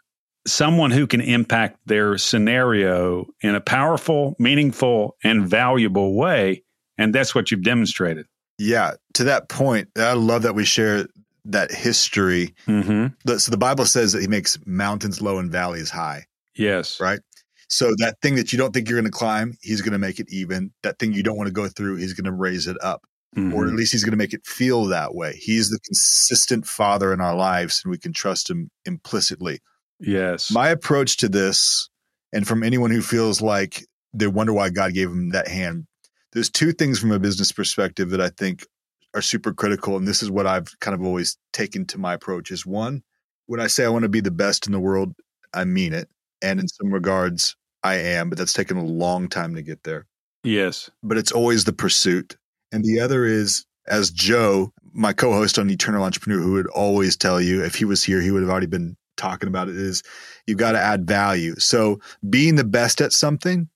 [0.48, 6.64] someone who can impact their scenario in a powerful, meaningful, and valuable way.
[6.98, 8.26] And that's what you've demonstrated.
[8.58, 8.94] Yeah.
[9.16, 11.08] To that point, I love that we share
[11.46, 12.54] that history.
[12.68, 13.38] Mm-hmm.
[13.38, 16.26] So the Bible says that he makes mountains low and valleys high.
[16.56, 17.00] Yes.
[17.00, 17.20] Right.
[17.68, 20.20] So that thing that you don't think you're going to climb, he's going to make
[20.20, 20.72] it even.
[20.84, 23.02] That thing you don't want to go through, he's going to raise it up.
[23.36, 23.54] Mm-hmm.
[23.54, 25.36] Or at least he's going to make it feel that way.
[25.36, 29.60] He's the consistent father in our lives, and we can trust him implicitly.
[30.00, 30.52] Yes.
[30.52, 31.90] My approach to this,
[32.34, 35.88] and from anyone who feels like they wonder why God gave them that hand,
[36.34, 38.66] there's two things from a business perspective that I think
[39.14, 39.96] are super critical.
[39.96, 43.04] And this is what I've kind of always taken to my approach is one,
[43.46, 45.14] when I say I want to be the best in the world,
[45.54, 46.10] I mean it.
[46.42, 50.06] And in some regards, I am, but that's taken a long time to get there.
[50.44, 50.90] Yes.
[51.02, 52.36] But it's always the pursuit.
[52.72, 57.16] And the other is, as Joe, my co host on Eternal Entrepreneur, who would always
[57.16, 60.04] tell you, if he was here, he would have already been talking about it, is
[60.48, 61.56] you've got to add value.
[61.58, 62.00] So
[62.30, 63.70] being the best at something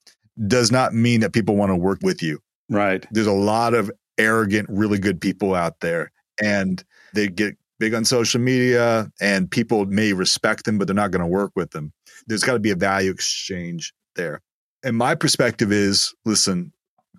[0.47, 2.39] does not mean that people want to work with you.
[2.69, 3.06] Right.
[3.12, 8.06] There's a lot of arrogant, really good people out there, and they get big on
[8.06, 11.93] social media, and people may respect them, but they're not going to work with them.
[12.28, 14.41] There's got to be a value exchange there.
[14.84, 16.71] And my perspective is listen,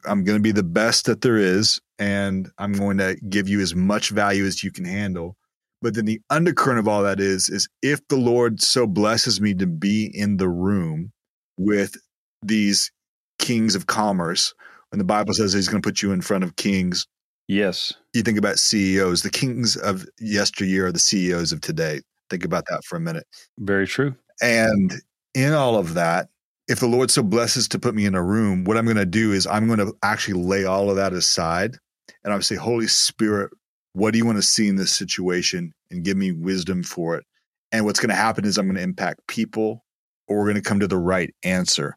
[0.07, 3.61] I'm going to be the best that there is, and I'm going to give you
[3.61, 5.37] as much value as you can handle.
[5.83, 9.55] But then the undercurrent of all that is, is if the Lord so blesses me
[9.55, 11.13] to be in the room
[11.57, 11.97] with
[12.43, 12.91] these
[13.39, 14.55] kings of commerce,
[14.91, 17.07] when the Bible says he's going to put you in front of kings,
[17.49, 17.93] Yes.
[18.13, 22.01] you think about CEOs, the kings of yesteryear are the CEOs of today.
[22.29, 23.27] Think about that for a minute.
[23.59, 24.15] Very true.
[24.43, 24.93] And
[25.35, 26.29] in all of that,
[26.69, 29.07] if the Lord so blesses to put me in a room, what I'm going to
[29.07, 31.77] do is I'm going to actually lay all of that aside.
[32.23, 33.51] And I would say, Holy Spirit,
[33.93, 35.73] what do you want to see in this situation?
[35.91, 37.25] And give me wisdom for it.
[37.73, 39.85] And what's going to happen is I'm going to impact people
[40.29, 41.97] or we're going to come to the right answer.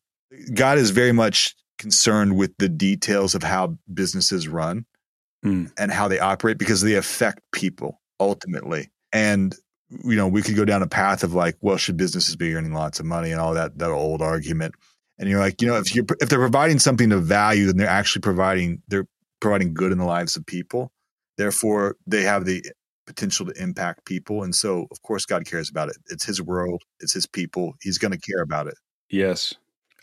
[0.54, 4.86] God is very much concerned with the details of how businesses run
[5.44, 5.70] Mm.
[5.78, 8.90] and how they operate because they affect people ultimately.
[9.12, 9.54] And
[9.90, 12.74] you know, we could go down a path of like, well, should businesses be earning
[12.74, 14.74] lots of money and all that that old argument.
[15.20, 17.88] And you're like, you know, if you if they're providing something of value, then they're
[17.88, 19.06] actually providing they're
[19.42, 20.92] providing good in the lives of people.
[21.38, 22.64] Therefore, they have the
[23.06, 24.44] potential to impact people.
[24.44, 25.98] And so, of course, God cares about it.
[26.10, 26.82] It's His world.
[27.00, 27.74] It's His people.
[27.82, 28.76] He's going to care about it.
[29.10, 29.54] Yes.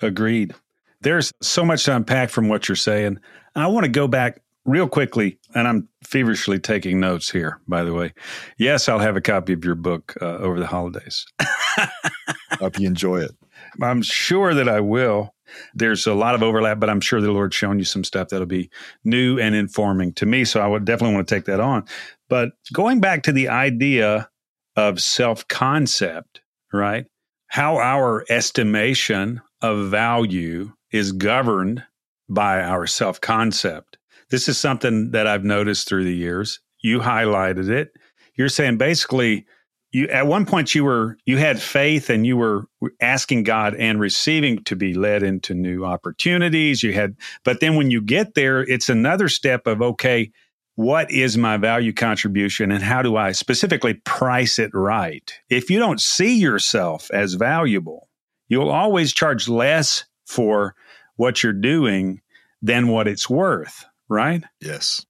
[0.02, 0.54] Agreed.
[1.00, 3.18] There's so much to unpack from what you're saying.
[3.54, 7.94] I want to go back real quickly, and I'm feverishly taking notes here, by the
[7.94, 8.12] way.
[8.58, 11.26] Yes, I'll have a copy of your book uh, over the holidays.
[12.58, 13.32] Hope you enjoy it.
[13.80, 15.34] I'm sure that I will.
[15.74, 18.46] There's a lot of overlap, but I'm sure the Lord's shown you some stuff that'll
[18.46, 18.70] be
[19.04, 20.44] new and informing to me.
[20.44, 21.84] So I would definitely want to take that on.
[22.28, 24.28] But going back to the idea
[24.76, 26.40] of self concept,
[26.72, 27.06] right?
[27.48, 31.84] How our estimation of value is governed
[32.28, 33.98] by our self concept.
[34.30, 36.60] This is something that I've noticed through the years.
[36.80, 37.92] You highlighted it.
[38.36, 39.46] You're saying basically,
[39.92, 42.66] you at one point you were you had faith and you were
[43.00, 46.82] asking God and receiving to be led into new opportunities.
[46.82, 50.30] You had, but then when you get there, it's another step of okay,
[50.76, 55.32] what is my value contribution and how do I specifically price it right?
[55.48, 58.08] If you don't see yourself as valuable,
[58.48, 60.74] you'll always charge less for
[61.16, 62.20] what you're doing
[62.62, 64.42] than what it's worth, right?
[64.60, 65.04] Yes.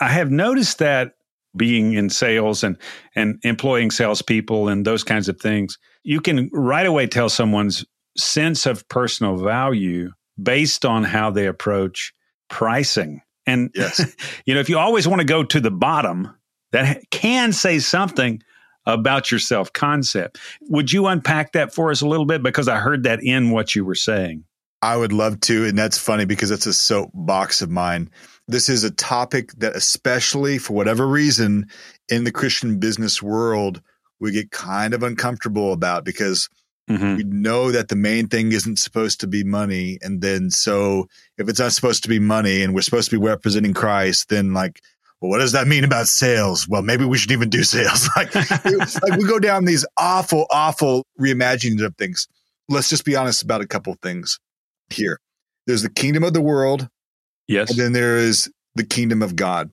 [0.00, 1.14] I have noticed that
[1.56, 2.76] being in sales and
[3.14, 7.84] and employing salespeople and those kinds of things, you can right away tell someone's
[8.16, 12.12] sense of personal value based on how they approach
[12.48, 13.20] pricing.
[13.46, 14.00] And Yes.
[14.46, 16.34] you know, if you always want to go to the bottom,
[16.72, 18.42] that can say something
[18.86, 20.38] about your self concept.
[20.62, 22.42] Would you unpack that for us a little bit?
[22.42, 24.44] Because I heard that in what you were saying.
[24.82, 25.64] I would love to.
[25.64, 28.10] And that's funny because it's a soapbox of mine.
[28.48, 31.66] This is a topic that, especially for whatever reason,
[32.08, 33.80] in the Christian business world,
[34.20, 36.48] we get kind of uncomfortable about because
[36.90, 37.16] Mhm.
[37.16, 39.98] we know that the main thing isn't supposed to be money.
[40.02, 43.26] And then, so if it's not supposed to be money and we're supposed to be
[43.26, 44.82] representing Christ, then like,
[45.22, 46.68] well, what does that mean about sales?
[46.68, 48.10] Well, maybe we should even do sales.
[48.16, 52.28] like, like we go down these awful, awful reimaginings of things.
[52.68, 54.38] Let's just be honest about a couple things
[54.90, 55.18] here.
[55.66, 56.88] There's the kingdom of the world,
[57.48, 57.70] Yes.
[57.70, 59.70] and then there is the kingdom of God.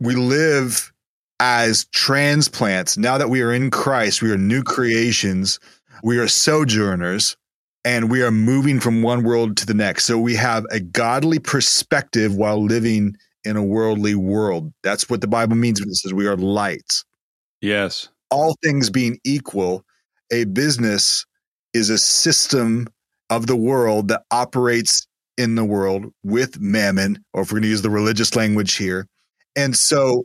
[0.00, 0.92] We live
[1.40, 2.96] as transplants.
[2.96, 5.58] Now that we are in Christ, we are new creations,
[6.02, 7.36] we are sojourners,
[7.84, 10.04] and we are moving from one world to the next.
[10.04, 14.72] So we have a godly perspective while living in a worldly world.
[14.82, 17.04] That's what the Bible means when it says we are lights.
[17.60, 18.08] Yes.
[18.30, 19.84] All things being equal,
[20.32, 21.26] a business
[21.74, 22.88] is a system
[23.28, 27.68] of the world that operates in the world with mammon, or if we're going to
[27.68, 29.06] use the religious language here.
[29.56, 30.24] And so,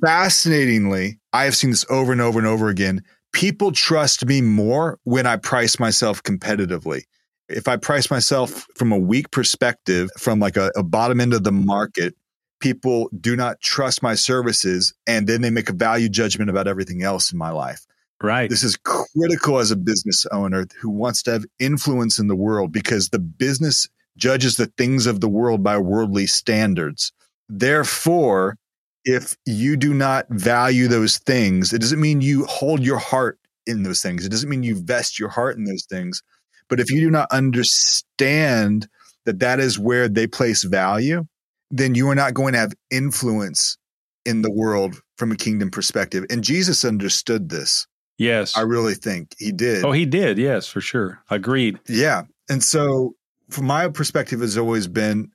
[0.00, 3.02] fascinatingly, I have seen this over and over and over again.
[3.32, 7.02] People trust me more when I price myself competitively.
[7.48, 11.44] If I price myself from a weak perspective, from like a, a bottom end of
[11.44, 12.14] the market,
[12.60, 17.02] people do not trust my services and then they make a value judgment about everything
[17.02, 17.86] else in my life.
[18.22, 18.50] Right.
[18.50, 22.70] This is critical as a business owner who wants to have influence in the world
[22.70, 23.88] because the business
[24.20, 27.12] judges the things of the world by worldly standards.
[27.48, 28.56] Therefore,
[29.04, 33.82] if you do not value those things, it doesn't mean you hold your heart in
[33.82, 34.24] those things.
[34.24, 36.22] It doesn't mean you vest your heart in those things.
[36.68, 38.86] But if you do not understand
[39.24, 41.24] that that is where they place value,
[41.70, 43.76] then you are not going to have influence
[44.24, 46.24] in the world from a kingdom perspective.
[46.30, 47.86] And Jesus understood this.
[48.18, 48.56] yes.
[48.56, 49.84] I really think he did.
[49.84, 50.38] Oh, he did.
[50.38, 51.22] Yes, for sure.
[51.30, 51.78] Agreed.
[51.88, 52.22] Yeah.
[52.48, 53.14] And so,
[53.50, 55.30] from my perspective, has always been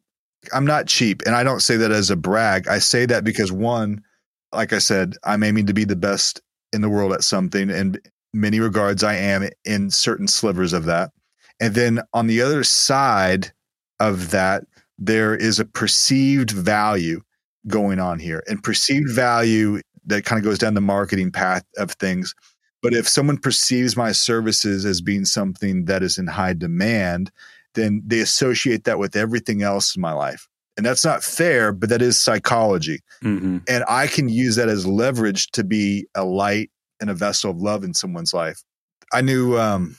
[0.53, 1.23] I'm not cheap.
[1.25, 2.67] And I don't say that as a brag.
[2.67, 4.03] I say that because, one,
[4.53, 6.41] like I said, I'm aiming to be the best
[6.73, 7.69] in the world at something.
[7.69, 7.99] And
[8.33, 11.11] many regards, I am in certain slivers of that.
[11.59, 13.51] And then on the other side
[13.99, 14.65] of that,
[14.97, 17.21] there is a perceived value
[17.67, 18.43] going on here.
[18.47, 22.33] And perceived value that kind of goes down the marketing path of things.
[22.81, 27.31] But if someone perceives my services as being something that is in high demand,
[27.75, 30.47] then they associate that with everything else in my life.
[30.77, 32.99] And that's not fair, but that is psychology.
[33.23, 33.59] Mm-hmm.
[33.67, 37.57] And I can use that as leverage to be a light and a vessel of
[37.57, 38.61] love in someone's life.
[39.13, 39.95] I knew um,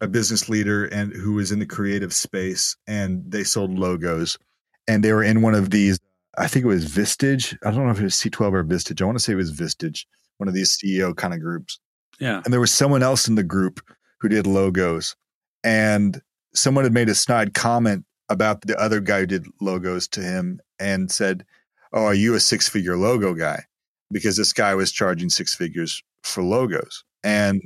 [0.00, 4.36] a business leader and who was in the creative space and they sold logos
[4.88, 5.98] and they were in one of these
[6.38, 7.56] I think it was Vistage.
[7.64, 9.00] I don't know if it was C12 or Vistage.
[9.00, 10.04] I want to say it was Vistage,
[10.36, 11.80] one of these CEO kind of groups.
[12.20, 12.42] Yeah.
[12.44, 13.80] And there was someone else in the group
[14.20, 15.16] who did logos.
[15.64, 16.20] And
[16.56, 20.60] someone had made a snide comment about the other guy who did logos to him
[20.78, 21.44] and said,
[21.92, 23.64] Oh, are you a six figure logo guy?
[24.10, 27.04] Because this guy was charging six figures for logos.
[27.22, 27.60] And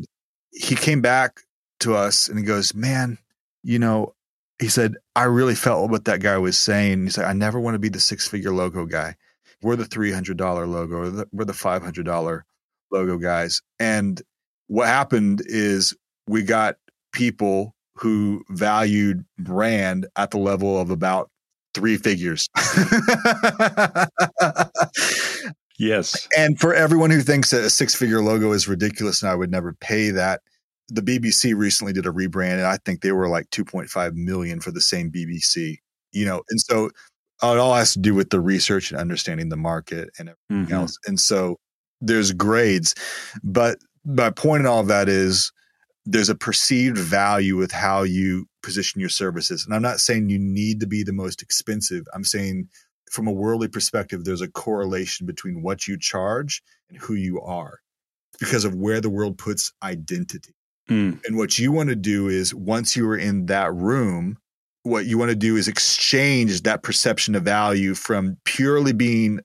[0.52, 1.40] he came back
[1.80, 3.18] to us and he goes, Man,
[3.62, 4.14] you know,
[4.58, 7.04] he said, I really felt what that guy was saying.
[7.04, 9.16] He said, I never want to be the six figure logo guy.
[9.62, 12.42] We're the $300 logo, we're the $500
[12.90, 13.62] logo guys.
[13.78, 14.20] And
[14.68, 15.94] what happened is
[16.26, 16.76] we got
[17.12, 21.30] people who valued brand at the level of about
[21.74, 22.48] three figures.
[25.78, 26.28] yes.
[26.36, 29.50] And for everyone who thinks that a six figure logo is ridiculous and I would
[29.50, 30.40] never pay that,
[30.88, 34.72] the BBC recently did a rebrand, and I think they were like 2.5 million for
[34.72, 35.76] the same BBC.
[36.12, 36.92] You know, and so it
[37.42, 40.74] all has to do with the research and understanding the market and everything mm-hmm.
[40.74, 40.98] else.
[41.06, 41.56] And so
[42.00, 42.94] there's grades,
[43.44, 45.52] but my point in all of that is
[46.06, 49.64] there's a perceived value with how you position your services.
[49.64, 52.06] And I'm not saying you need to be the most expensive.
[52.14, 52.68] I'm saying
[53.10, 57.80] from a worldly perspective, there's a correlation between what you charge and who you are
[58.38, 60.54] because of where the world puts identity.
[60.88, 61.20] Mm.
[61.26, 64.38] And what you want to do is once you are in that room,
[64.82, 69.40] what you want to do is exchange that perception of value from purely being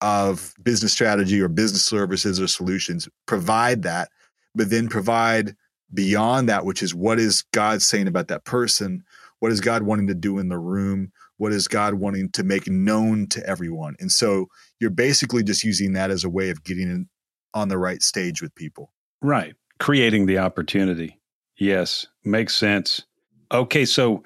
[0.00, 4.08] of business strategy or business services or solutions, provide that,
[4.54, 5.54] but then provide
[5.92, 9.04] beyond that, which is what is God saying about that person?
[9.40, 11.12] What is God wanting to do in the room?
[11.36, 13.94] What is God wanting to make known to everyone?
[14.00, 14.46] And so
[14.80, 17.08] you're basically just using that as a way of getting
[17.54, 18.92] on the right stage with people.
[19.22, 21.18] Right creating the opportunity.
[21.56, 23.02] Yes, makes sense.
[23.52, 24.22] Okay, so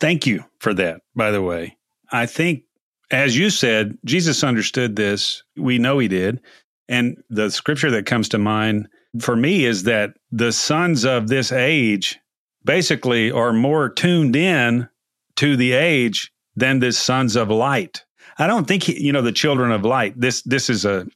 [0.00, 1.76] thank you for that, by the way.
[2.12, 2.64] I think,
[3.10, 5.42] as you said, Jesus understood this.
[5.56, 6.40] We know he did.
[6.88, 8.88] And the scripture that comes to mind
[9.20, 12.18] for me is that the sons of this age
[12.64, 14.88] basically are more tuned in
[15.36, 18.04] to the age than the sons of light.
[18.38, 20.18] I don't think he, you know the children of light.
[20.20, 21.06] This this is a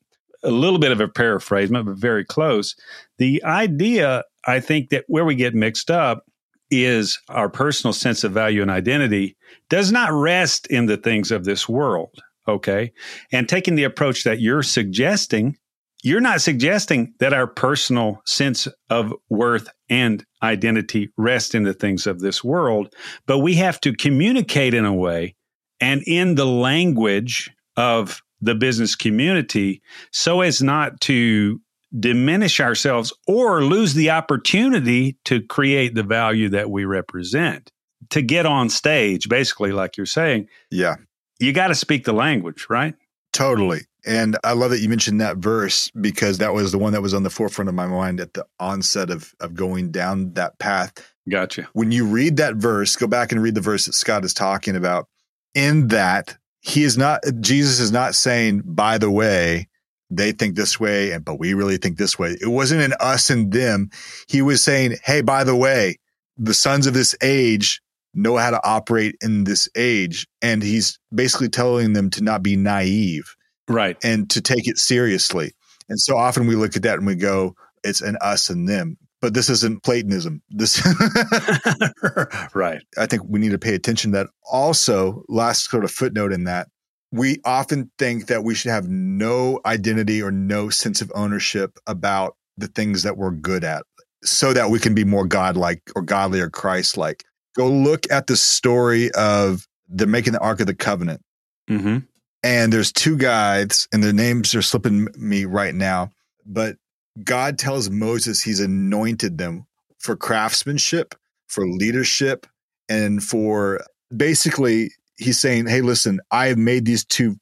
[0.43, 2.75] a little bit of a paraphrasement, but very close.
[3.19, 6.25] The idea, I think, that where we get mixed up
[6.71, 9.37] is our personal sense of value and identity
[9.69, 12.23] does not rest in the things of this world.
[12.49, 12.93] Okay.
[13.31, 15.57] And taking the approach that you're suggesting,
[16.03, 22.07] you're not suggesting that our personal sense of worth and identity rest in the things
[22.07, 22.93] of this world,
[23.27, 25.37] but we have to communicate in a way
[25.81, 31.61] and in the language of the business community so as not to
[31.99, 37.71] diminish ourselves or lose the opportunity to create the value that we represent.
[38.11, 40.49] To get on stage, basically, like you're saying.
[40.71, 40.97] Yeah.
[41.39, 42.95] You got to speak the language, right?
[43.33, 43.83] Totally.
[44.05, 47.15] And I love that you mentioned that verse because that was the one that was
[47.15, 50.93] on the forefront of my mind at the onset of, of going down that path.
[51.29, 51.69] Gotcha.
[51.73, 54.75] When you read that verse, go back and read the verse that Scott is talking
[54.75, 55.07] about.
[55.55, 59.69] In that, he is not Jesus is not saying, by the way,
[60.11, 62.37] they think this way, and but we really think this way.
[62.41, 63.91] It wasn't an us and them.
[64.29, 65.99] He was saying, hey, by the way,
[66.37, 67.81] the sons of this age
[68.15, 70.27] know how to operate in this age.
[70.41, 73.37] And he's basically telling them to not be naive.
[73.73, 73.97] Right.
[74.03, 75.53] And to take it seriously.
[75.89, 77.55] And so often we look at that and we go,
[77.85, 80.43] it's an us and them but this isn't Platonism.
[80.51, 80.85] This
[82.55, 82.83] right.
[82.99, 84.27] I think we need to pay attention to that.
[84.51, 86.69] Also, last sort of footnote in that,
[87.13, 92.37] we often think that we should have no identity or no sense of ownership about
[92.59, 93.85] the things that we're good at
[94.25, 97.25] so that we can be more godlike or godly or Christ-like.
[97.57, 101.23] Go look at the story of they're making the Ark of the Covenant.
[101.71, 101.99] Mm-hmm.
[102.45, 106.11] And there's two guys, and their names are slipping me right now,
[106.45, 106.77] but
[107.23, 109.67] God tells Moses he's anointed them
[109.99, 111.15] for craftsmanship,
[111.47, 112.47] for leadership,
[112.89, 113.81] and for
[114.15, 117.37] basically, he's saying, Hey, listen, I have made these two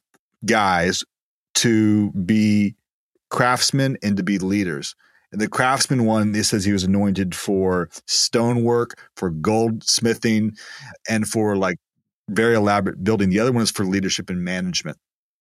[0.45, 1.03] guys
[1.55, 2.75] to be
[3.29, 4.95] craftsmen and to be leaders.
[5.31, 10.57] And the craftsman one, it says he was anointed for stonework, for goldsmithing,
[11.09, 11.77] and for like
[12.29, 13.29] very elaborate building.
[13.29, 14.97] The other one is for leadership and management.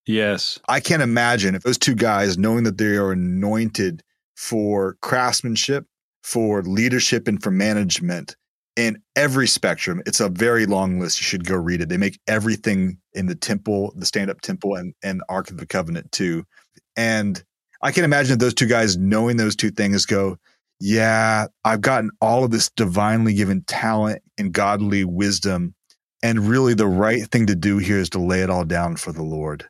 [0.06, 0.58] Yes.
[0.68, 4.02] I can't imagine if those two guys, knowing that they are anointed
[4.36, 5.86] for craftsmanship,
[6.24, 8.36] for leadership, and for management
[8.76, 11.20] in every spectrum, it's a very long list.
[11.20, 11.88] You should go read it.
[11.88, 15.66] They make everything in the temple, the stand up temple, and, and Ark of the
[15.66, 16.44] Covenant too.
[16.96, 17.42] And
[17.82, 20.38] I can imagine if those two guys knowing those two things go,
[20.80, 25.74] yeah, I've gotten all of this divinely given talent and godly wisdom.
[26.22, 29.12] And really, the right thing to do here is to lay it all down for
[29.12, 29.68] the Lord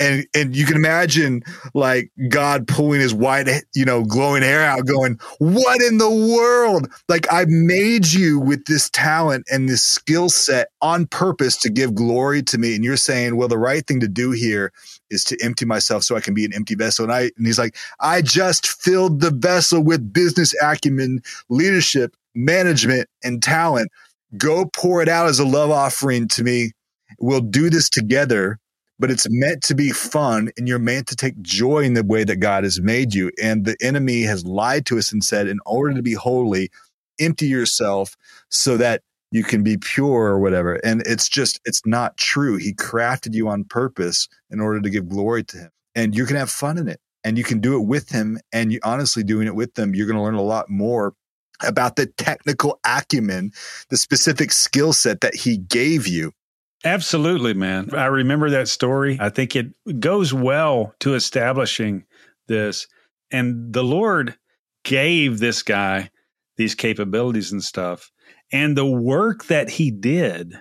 [0.00, 1.42] and and you can imagine
[1.74, 6.88] like God pulling his white, you know, glowing hair out, going, "What in the world?
[7.08, 11.94] Like I made you with this talent and this skill set on purpose to give
[11.94, 14.72] glory to me." And you're saying, "Well, the right thing to do here
[15.10, 17.58] is to empty myself so I can be an empty vessel." And I and he's
[17.58, 23.90] like, "I just filled the vessel with business acumen, leadership, management, and talent.
[24.36, 26.72] Go pour it out as a love offering to me.
[27.18, 28.58] We'll do this together."
[29.00, 32.22] but it's meant to be fun and you're meant to take joy in the way
[32.22, 33.32] that God has made you.
[33.42, 36.70] And the enemy has lied to us and said, in order to be holy,
[37.18, 38.14] empty yourself
[38.50, 39.02] so that
[39.32, 40.74] you can be pure or whatever.
[40.84, 42.58] And it's just, it's not true.
[42.58, 45.70] He crafted you on purpose in order to give glory to him.
[45.94, 48.38] And you can have fun in it and you can do it with him.
[48.52, 51.14] And you honestly doing it with them, you're going to learn a lot more
[51.62, 53.52] about the technical acumen,
[53.88, 56.32] the specific skill set that he gave you
[56.84, 57.94] Absolutely, man.
[57.94, 59.18] I remember that story.
[59.20, 62.04] I think it goes well to establishing
[62.48, 62.86] this.
[63.30, 64.36] And the Lord
[64.84, 66.10] gave this guy
[66.56, 68.10] these capabilities and stuff.
[68.52, 70.58] And the work that he did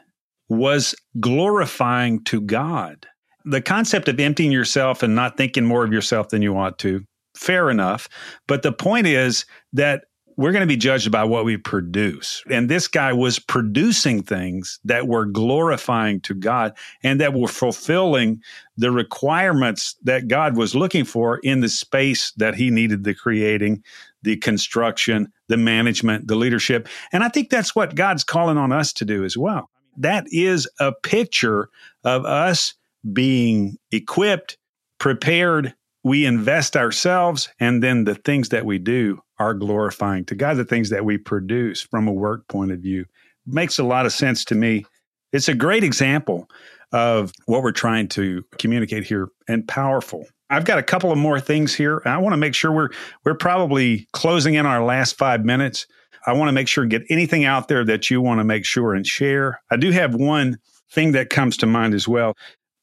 [0.50, 3.08] was glorifying to God.
[3.46, 7.04] The concept of emptying yourself and not thinking more of yourself than you want to,
[7.36, 8.10] fair enough.
[8.48, 10.06] But the point is that
[10.40, 12.42] we're going to be judged by what we produce.
[12.50, 18.42] And this guy was producing things that were glorifying to God and that were fulfilling
[18.78, 23.84] the requirements that God was looking for in the space that he needed the creating,
[24.22, 26.88] the construction, the management, the leadership.
[27.12, 29.70] And I think that's what God's calling on us to do as well.
[29.98, 31.68] That is a picture
[32.06, 32.76] of us
[33.12, 34.58] being equipped,
[35.00, 40.58] prepared, we invest ourselves, and then the things that we do are glorifying to God,
[40.58, 43.06] the things that we produce from a work point of view.
[43.46, 44.86] Makes a lot of sense to me.
[45.32, 46.50] It's a great example
[46.92, 50.26] of what we're trying to communicate here and powerful.
[50.50, 52.02] I've got a couple of more things here.
[52.06, 52.90] I want to make sure we're
[53.24, 55.86] we're probably closing in our last 5 minutes.
[56.26, 58.94] I want to make sure get anything out there that you want to make sure
[58.94, 59.62] and share.
[59.72, 60.58] I do have one
[60.92, 62.36] thing that comes to mind as well.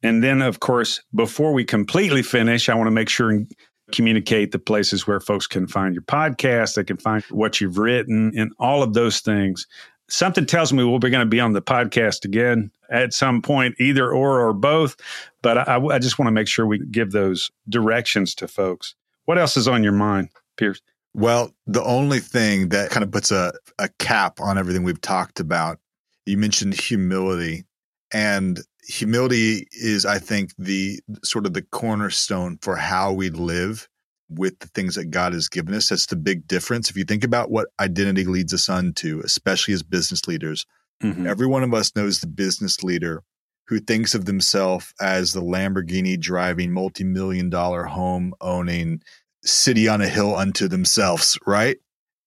[0.07, 3.51] And then, of course, before we completely finish, I want to make sure and
[3.93, 8.33] communicate the places where folks can find your podcast, they can find what you've written,
[8.37, 9.67] and all of those things.
[10.09, 13.75] Something tells me we'll be going to be on the podcast again at some point,
[13.81, 14.97] either or or both.
[15.43, 18.95] But I, I just want to make sure we give those directions to folks.
[19.25, 20.81] What else is on your mind, Pierce?
[21.15, 25.41] Well, the only thing that kind of puts a, a cap on everything we've talked
[25.41, 25.81] about,
[26.27, 27.65] you mentioned humility.
[28.13, 33.89] And humility is, I think, the sort of the cornerstone for how we live
[34.29, 35.89] with the things that God has given us.
[35.89, 36.91] That's the big difference.
[36.91, 40.67] If you think about what identity leads us on to, especially as business leaders,
[41.03, 41.27] mm-hmm.
[41.27, 43.23] every one of us knows the business leader
[43.69, 49.03] who thinks of themselves as the Lamborghini driving, multi million dollar home owning
[49.45, 51.79] city on a hill unto themselves, right?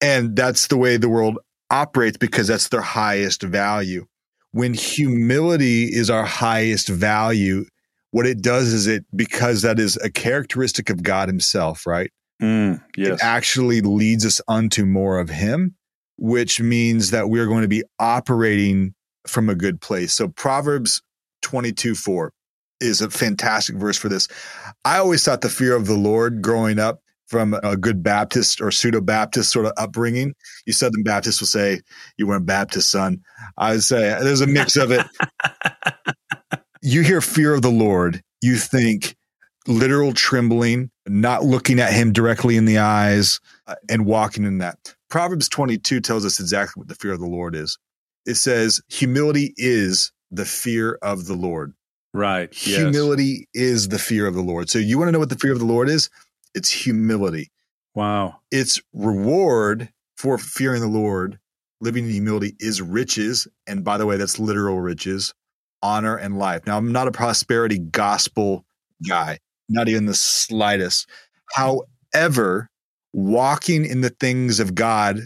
[0.01, 1.39] And that's the way the world
[1.69, 4.05] operates because that's their highest value
[4.51, 7.65] when humility is our highest value,
[8.11, 12.11] what it does is it, because that is a characteristic of God Himself, right?
[12.41, 13.07] Mm, yes.
[13.07, 15.75] It actually leads us unto more of Him,
[16.17, 18.95] which means that we're going to be operating
[19.27, 20.13] from a good place.
[20.13, 21.01] So, Proverbs
[21.41, 22.33] 22 4
[22.79, 24.27] is a fantastic verse for this.
[24.85, 28.71] I always thought the fear of the Lord growing up from a good Baptist or
[28.71, 30.33] pseudo Baptist sort of upbringing.
[30.65, 31.81] You Southern Baptists will say,
[32.17, 33.21] You weren't Baptist, son.
[33.57, 35.05] I would say there's a mix of it.
[36.81, 39.15] you hear fear of the Lord, you think
[39.67, 44.95] literal trembling, not looking at him directly in the eyes, uh, and walking in that.
[45.09, 47.77] Proverbs 22 tells us exactly what the fear of the Lord is.
[48.25, 51.73] It says, Humility is the fear of the Lord.
[52.13, 52.51] Right.
[52.53, 53.63] Humility yes.
[53.63, 54.69] is the fear of the Lord.
[54.69, 56.09] So you want to know what the fear of the Lord is?
[56.53, 57.51] It's humility.
[57.95, 58.41] Wow.
[58.51, 61.39] It's reward for fearing the Lord.
[61.81, 63.47] Living in humility is riches.
[63.65, 65.33] And by the way, that's literal riches,
[65.81, 66.67] honor, and life.
[66.67, 68.65] Now, I'm not a prosperity gospel
[69.07, 69.39] guy,
[69.69, 71.09] not even the slightest.
[71.53, 72.69] However,
[73.13, 75.21] walking in the things of God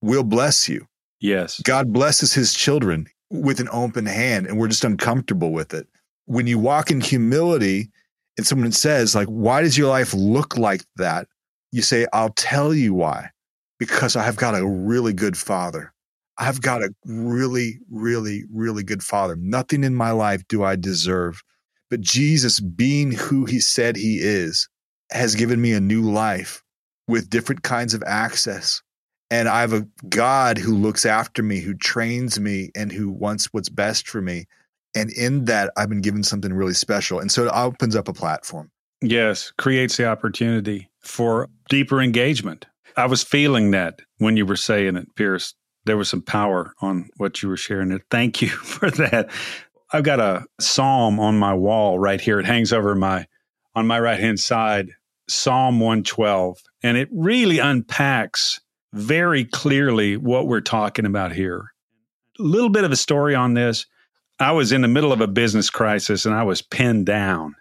[0.00, 0.86] will bless you.
[1.20, 1.60] Yes.
[1.60, 5.86] God blesses his children with an open hand, and we're just uncomfortable with it.
[6.26, 7.90] When you walk in humility,
[8.38, 11.26] and someone says, like, why does your life look like that?
[11.72, 13.30] You say, I'll tell you why.
[13.78, 15.92] Because I have got a really good father.
[16.38, 19.36] I've got a really, really, really good father.
[19.36, 21.42] Nothing in my life do I deserve.
[21.90, 24.68] But Jesus, being who he said he is,
[25.10, 26.62] has given me a new life
[27.08, 28.82] with different kinds of access.
[29.30, 33.46] And I have a God who looks after me, who trains me, and who wants
[33.46, 34.46] what's best for me.
[34.94, 37.20] And in that, I've been given something really special.
[37.20, 38.70] And so it opens up a platform.
[39.00, 42.66] Yes, creates the opportunity for deeper engagement.
[42.96, 45.54] I was feeling that when you were saying it, Pierce.
[45.84, 47.92] There was some power on what you were sharing.
[47.92, 48.02] It.
[48.10, 49.30] Thank you for that.
[49.92, 52.38] I've got a psalm on my wall right here.
[52.38, 53.26] It hangs over my
[53.74, 54.90] on my right hand side,
[55.28, 58.60] Psalm 112, and it really unpacks
[58.92, 61.72] very clearly what we're talking about here.
[62.38, 63.86] A little bit of a story on this.
[64.40, 67.56] I was in the middle of a business crisis and I was pinned down.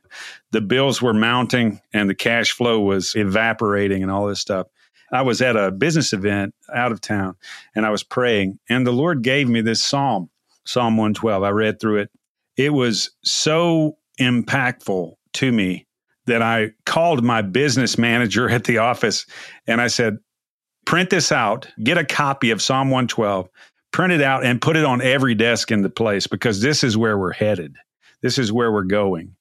[0.52, 4.68] The bills were mounting and the cash flow was evaporating and all this stuff.
[5.12, 7.36] I was at a business event out of town
[7.76, 10.30] and I was praying, and the Lord gave me this psalm,
[10.66, 11.44] Psalm 112.
[11.44, 12.12] I read through it.
[12.58, 15.88] It was so impactful to me
[16.26, 19.26] that I called my business manager at the office
[19.66, 20.18] and I said,
[20.86, 23.48] print this out, get a copy of Psalm 112,
[23.98, 26.96] print it out, and put it on every desk in the place because this is
[26.96, 27.76] where we're headed.
[28.22, 29.36] This is where we're going.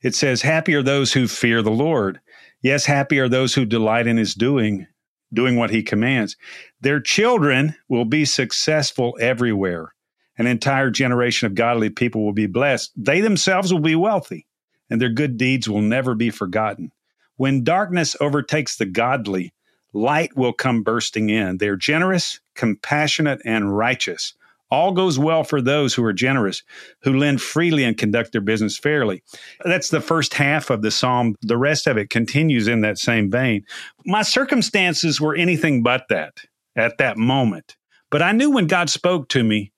[0.00, 2.18] It says, Happy are those who fear the Lord.
[2.62, 4.86] Yes, happy are those who delight in his doing,
[5.34, 6.38] doing what he commands.
[6.80, 9.92] Their children will be successful everywhere.
[10.38, 12.92] An entire generation of godly people will be blessed.
[12.96, 14.46] They themselves will be wealthy,
[14.88, 16.92] and their good deeds will never be forgotten.
[17.36, 19.52] When darkness overtakes the godly,
[19.92, 21.58] light will come bursting in.
[21.58, 24.34] They're generous, compassionate, and righteous.
[24.70, 26.62] All goes well for those who are generous,
[27.02, 29.22] who lend freely and conduct their business fairly.
[29.64, 31.36] That's the first half of the psalm.
[31.40, 33.64] The rest of it continues in that same vein.
[34.04, 36.40] My circumstances were anything but that
[36.76, 37.76] at that moment.
[38.10, 39.72] But I knew when God spoke to me,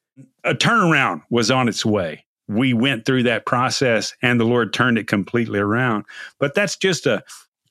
[0.45, 2.25] a turnaround was on its way.
[2.49, 6.05] We went through that process and the Lord turned it completely around.
[6.41, 7.23] But that's just a,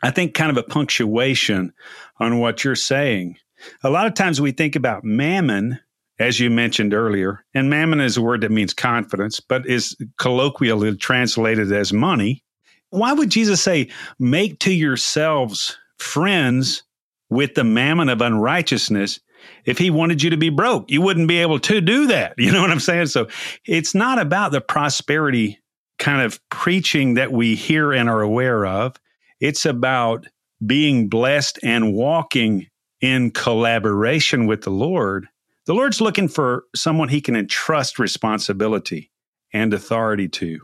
[0.02, 1.74] I think, kind of a punctuation
[2.20, 3.38] on what you're saying.
[3.84, 5.80] A lot of times we think about mammon
[6.20, 7.44] as you mentioned earlier.
[7.54, 12.44] And mammon is a word that means confidence, but is colloquially translated as money.
[12.90, 13.90] Why would Jesus say,
[14.20, 16.84] make to yourselves friends
[17.30, 19.20] with the mammon of unrighteousness?
[19.64, 22.34] If he wanted you to be broke, you wouldn't be able to do that.
[22.38, 23.08] You know what I'm saying?
[23.08, 23.28] So
[23.66, 25.60] it's not about the prosperity
[25.98, 28.96] kind of preaching that we hear and are aware of.
[29.40, 30.28] It's about
[30.66, 32.68] being blessed and walking
[33.02, 35.28] in collaboration with the Lord
[35.70, 39.12] the Lord's looking for someone he can entrust responsibility
[39.54, 40.62] and authority to.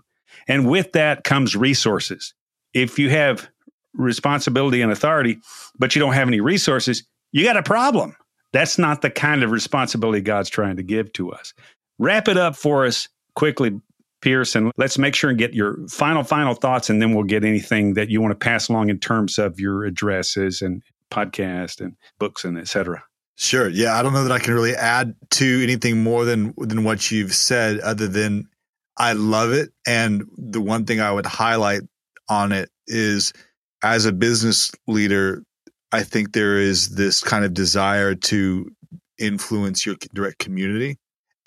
[0.47, 2.33] And with that comes resources.
[2.73, 3.47] If you have
[3.93, 5.37] responsibility and authority,
[5.77, 8.15] but you don't have any resources, you got a problem.
[8.51, 11.53] That's not the kind of responsibility God's trying to give to us.
[11.99, 13.79] Wrap it up for us quickly,
[14.25, 17.43] Pierce, and let's make sure and get your final, final thoughts, and then we'll get
[17.43, 21.95] anything that you want to pass along in terms of your addresses and podcast and
[22.17, 23.03] books and et cetera.
[23.35, 23.69] Sure.
[23.69, 27.11] Yeah, I don't know that I can really add to anything more than than what
[27.11, 28.47] you've said other than
[28.97, 31.81] I love it and the one thing I would highlight
[32.27, 33.31] on it is
[33.83, 35.43] as a business leader
[35.91, 38.71] I think there is this kind of desire to
[39.19, 40.97] influence your direct community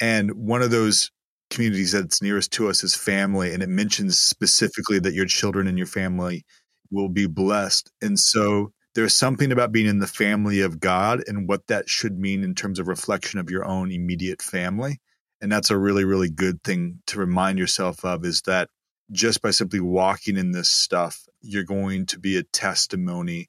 [0.01, 1.11] and one of those
[1.51, 5.79] communities that's nearest to us is family and it mentions specifically that your children and
[5.79, 6.45] your family
[6.91, 11.49] will be blessed and so there's something about being in the family of God and
[11.49, 15.01] what that should mean in terms of reflection of your own immediate family.
[15.41, 18.69] And that's a really, really good thing to remind yourself of is that
[19.13, 23.49] just by simply walking in this stuff, you're going to be a testimony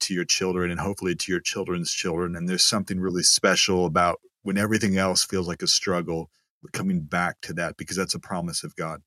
[0.00, 2.34] to your children and hopefully to your children's children.
[2.34, 6.28] And there's something really special about when everything else feels like a struggle,
[6.72, 9.00] coming back to that because that's a promise of God.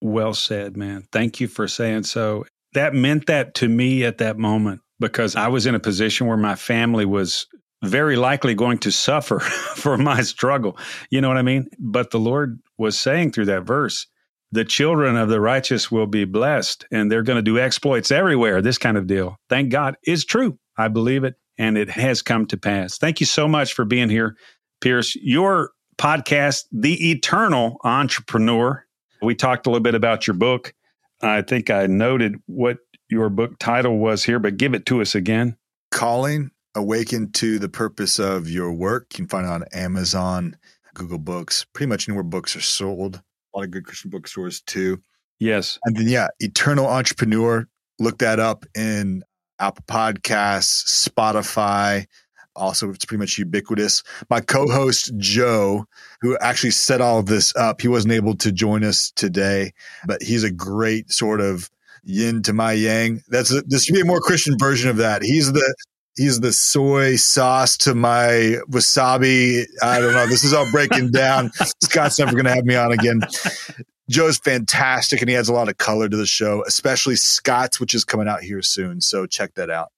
[0.00, 1.04] Well said, man.
[1.12, 2.44] Thank you for saying so.
[2.74, 6.36] That meant that to me at that moment because I was in a position where
[6.36, 7.46] my family was
[7.82, 9.40] very likely going to suffer
[9.76, 10.76] for my struggle.
[11.10, 11.68] You know what I mean?
[11.78, 14.06] But the Lord was saying through that verse,
[14.50, 18.62] the children of the righteous will be blessed and they're going to do exploits everywhere.
[18.62, 20.58] This kind of deal, thank God, is true.
[20.76, 22.98] I believe it and it has come to pass.
[22.98, 24.36] Thank you so much for being here,
[24.80, 25.14] Pierce.
[25.16, 28.84] Your podcast, The Eternal Entrepreneur.
[29.20, 30.72] We talked a little bit about your book.
[31.20, 32.78] I think I noted what
[33.10, 35.56] your book title was here, but give it to us again.
[35.90, 39.08] Calling, Awaken to the Purpose of Your Work.
[39.12, 40.56] You can find it on Amazon,
[40.94, 43.16] Google Books, pretty much anywhere books are sold.
[43.16, 45.02] A lot of good Christian bookstores too.
[45.40, 45.78] Yes.
[45.84, 47.66] And then, yeah, Eternal Entrepreneur.
[47.98, 49.24] Look that up in
[49.58, 52.06] Apple Podcasts, Spotify.
[52.56, 54.02] Also, it's pretty much ubiquitous.
[54.30, 55.86] My co host, Joe,
[56.20, 59.72] who actually set all of this up, he wasn't able to join us today,
[60.06, 61.70] but he's a great sort of
[62.04, 63.22] yin to my yang.
[63.28, 65.22] That's a, this should be a more Christian version of that.
[65.22, 65.74] He's the
[66.16, 69.64] he's the soy sauce to my wasabi.
[69.82, 70.26] I don't know.
[70.26, 71.50] This is all breaking down.
[71.82, 73.22] Scott's never going to have me on again.
[74.10, 77.94] Joe's fantastic and he adds a lot of color to the show, especially Scott's, which
[77.94, 79.00] is coming out here soon.
[79.00, 79.92] So check that out.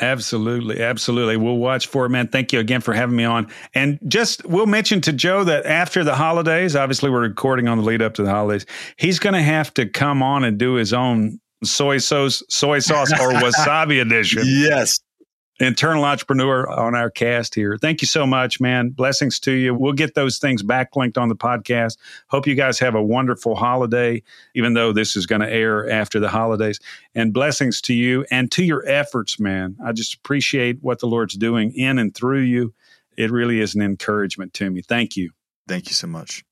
[0.00, 0.80] Absolutely.
[0.80, 1.36] Absolutely.
[1.36, 2.28] We'll watch for it, man.
[2.28, 3.48] Thank you again for having me on.
[3.74, 7.84] And just, we'll mention to Joe that after the holidays, obviously we're recording on the
[7.84, 8.64] lead up to the holidays,
[8.96, 13.12] he's going to have to come on and do his own soy sauce, soy sauce
[13.12, 14.42] or wasabi edition.
[14.44, 14.98] Yes
[15.60, 17.76] Eternal Entrepreneur on our cast here.
[17.76, 18.90] Thank you so much, man.
[18.90, 19.74] Blessings to you.
[19.74, 21.96] We'll get those things backlinked on the podcast.
[22.28, 24.22] Hope you guys have a wonderful holiday,
[24.54, 26.78] even though this is going to air after the holidays.
[27.14, 29.76] And blessings to you and to your efforts, man.
[29.84, 32.72] I just appreciate what the Lord's doing in and through you.
[33.16, 34.82] It really is an encouragement to me.
[34.82, 35.30] Thank you.
[35.66, 36.44] Thank you so much.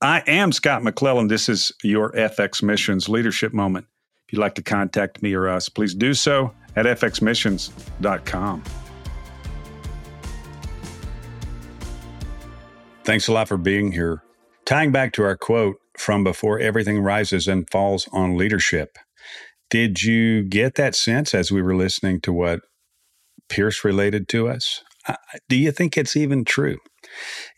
[0.00, 1.28] I am Scott McClellan.
[1.28, 3.86] This is your FX Missions Leadership Moment.
[4.26, 8.62] If you'd like to contact me or us, please do so at fxmissions.com.
[13.04, 14.24] Thanks a lot for being here.
[14.64, 18.98] Tying back to our quote from Before Everything Rises and Falls on Leadership,
[19.70, 22.62] did you get that sense as we were listening to what
[23.48, 24.82] Pierce related to us?
[25.48, 26.78] Do you think it's even true?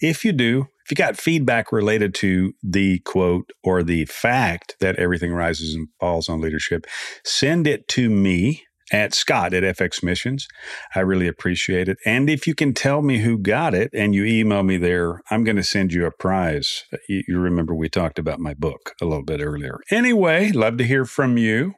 [0.02, 4.96] If you do, if you got feedback related to the quote or the fact that
[4.96, 6.86] everything rises and falls on leadership,
[7.26, 10.48] send it to me at Scott at FX Missions.
[10.94, 11.98] I really appreciate it.
[12.06, 15.44] And if you can tell me who got it and you email me there, I'm
[15.44, 16.84] going to send you a prize.
[17.06, 19.80] You, you, remember we talked about my book a little bit earlier.
[19.90, 21.74] Anyway, love to hear from you.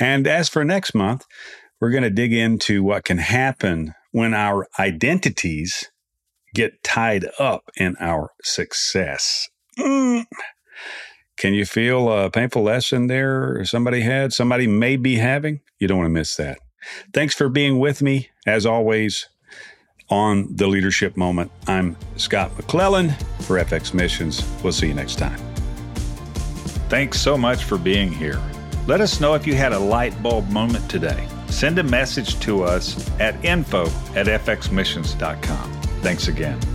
[0.00, 1.24] And as for next month,
[1.80, 5.88] we're going to dig into what can happen when our identities
[6.54, 9.48] get tied up in our success.
[9.78, 10.24] Mm.
[11.36, 15.60] Can you feel a painful lesson there somebody had, somebody may be having?
[15.78, 16.58] You don't want to miss that.
[17.12, 19.28] Thanks for being with me, as always,
[20.10, 21.50] on the leadership moment.
[21.66, 24.46] I'm Scott McClellan for FX Missions.
[24.62, 25.40] We'll see you next time.
[26.88, 28.40] Thanks so much for being here.
[28.86, 31.26] Let us know if you had a light bulb moment today.
[31.48, 35.83] Send a message to us at info at fxmissions.com.
[36.04, 36.73] Thanks again.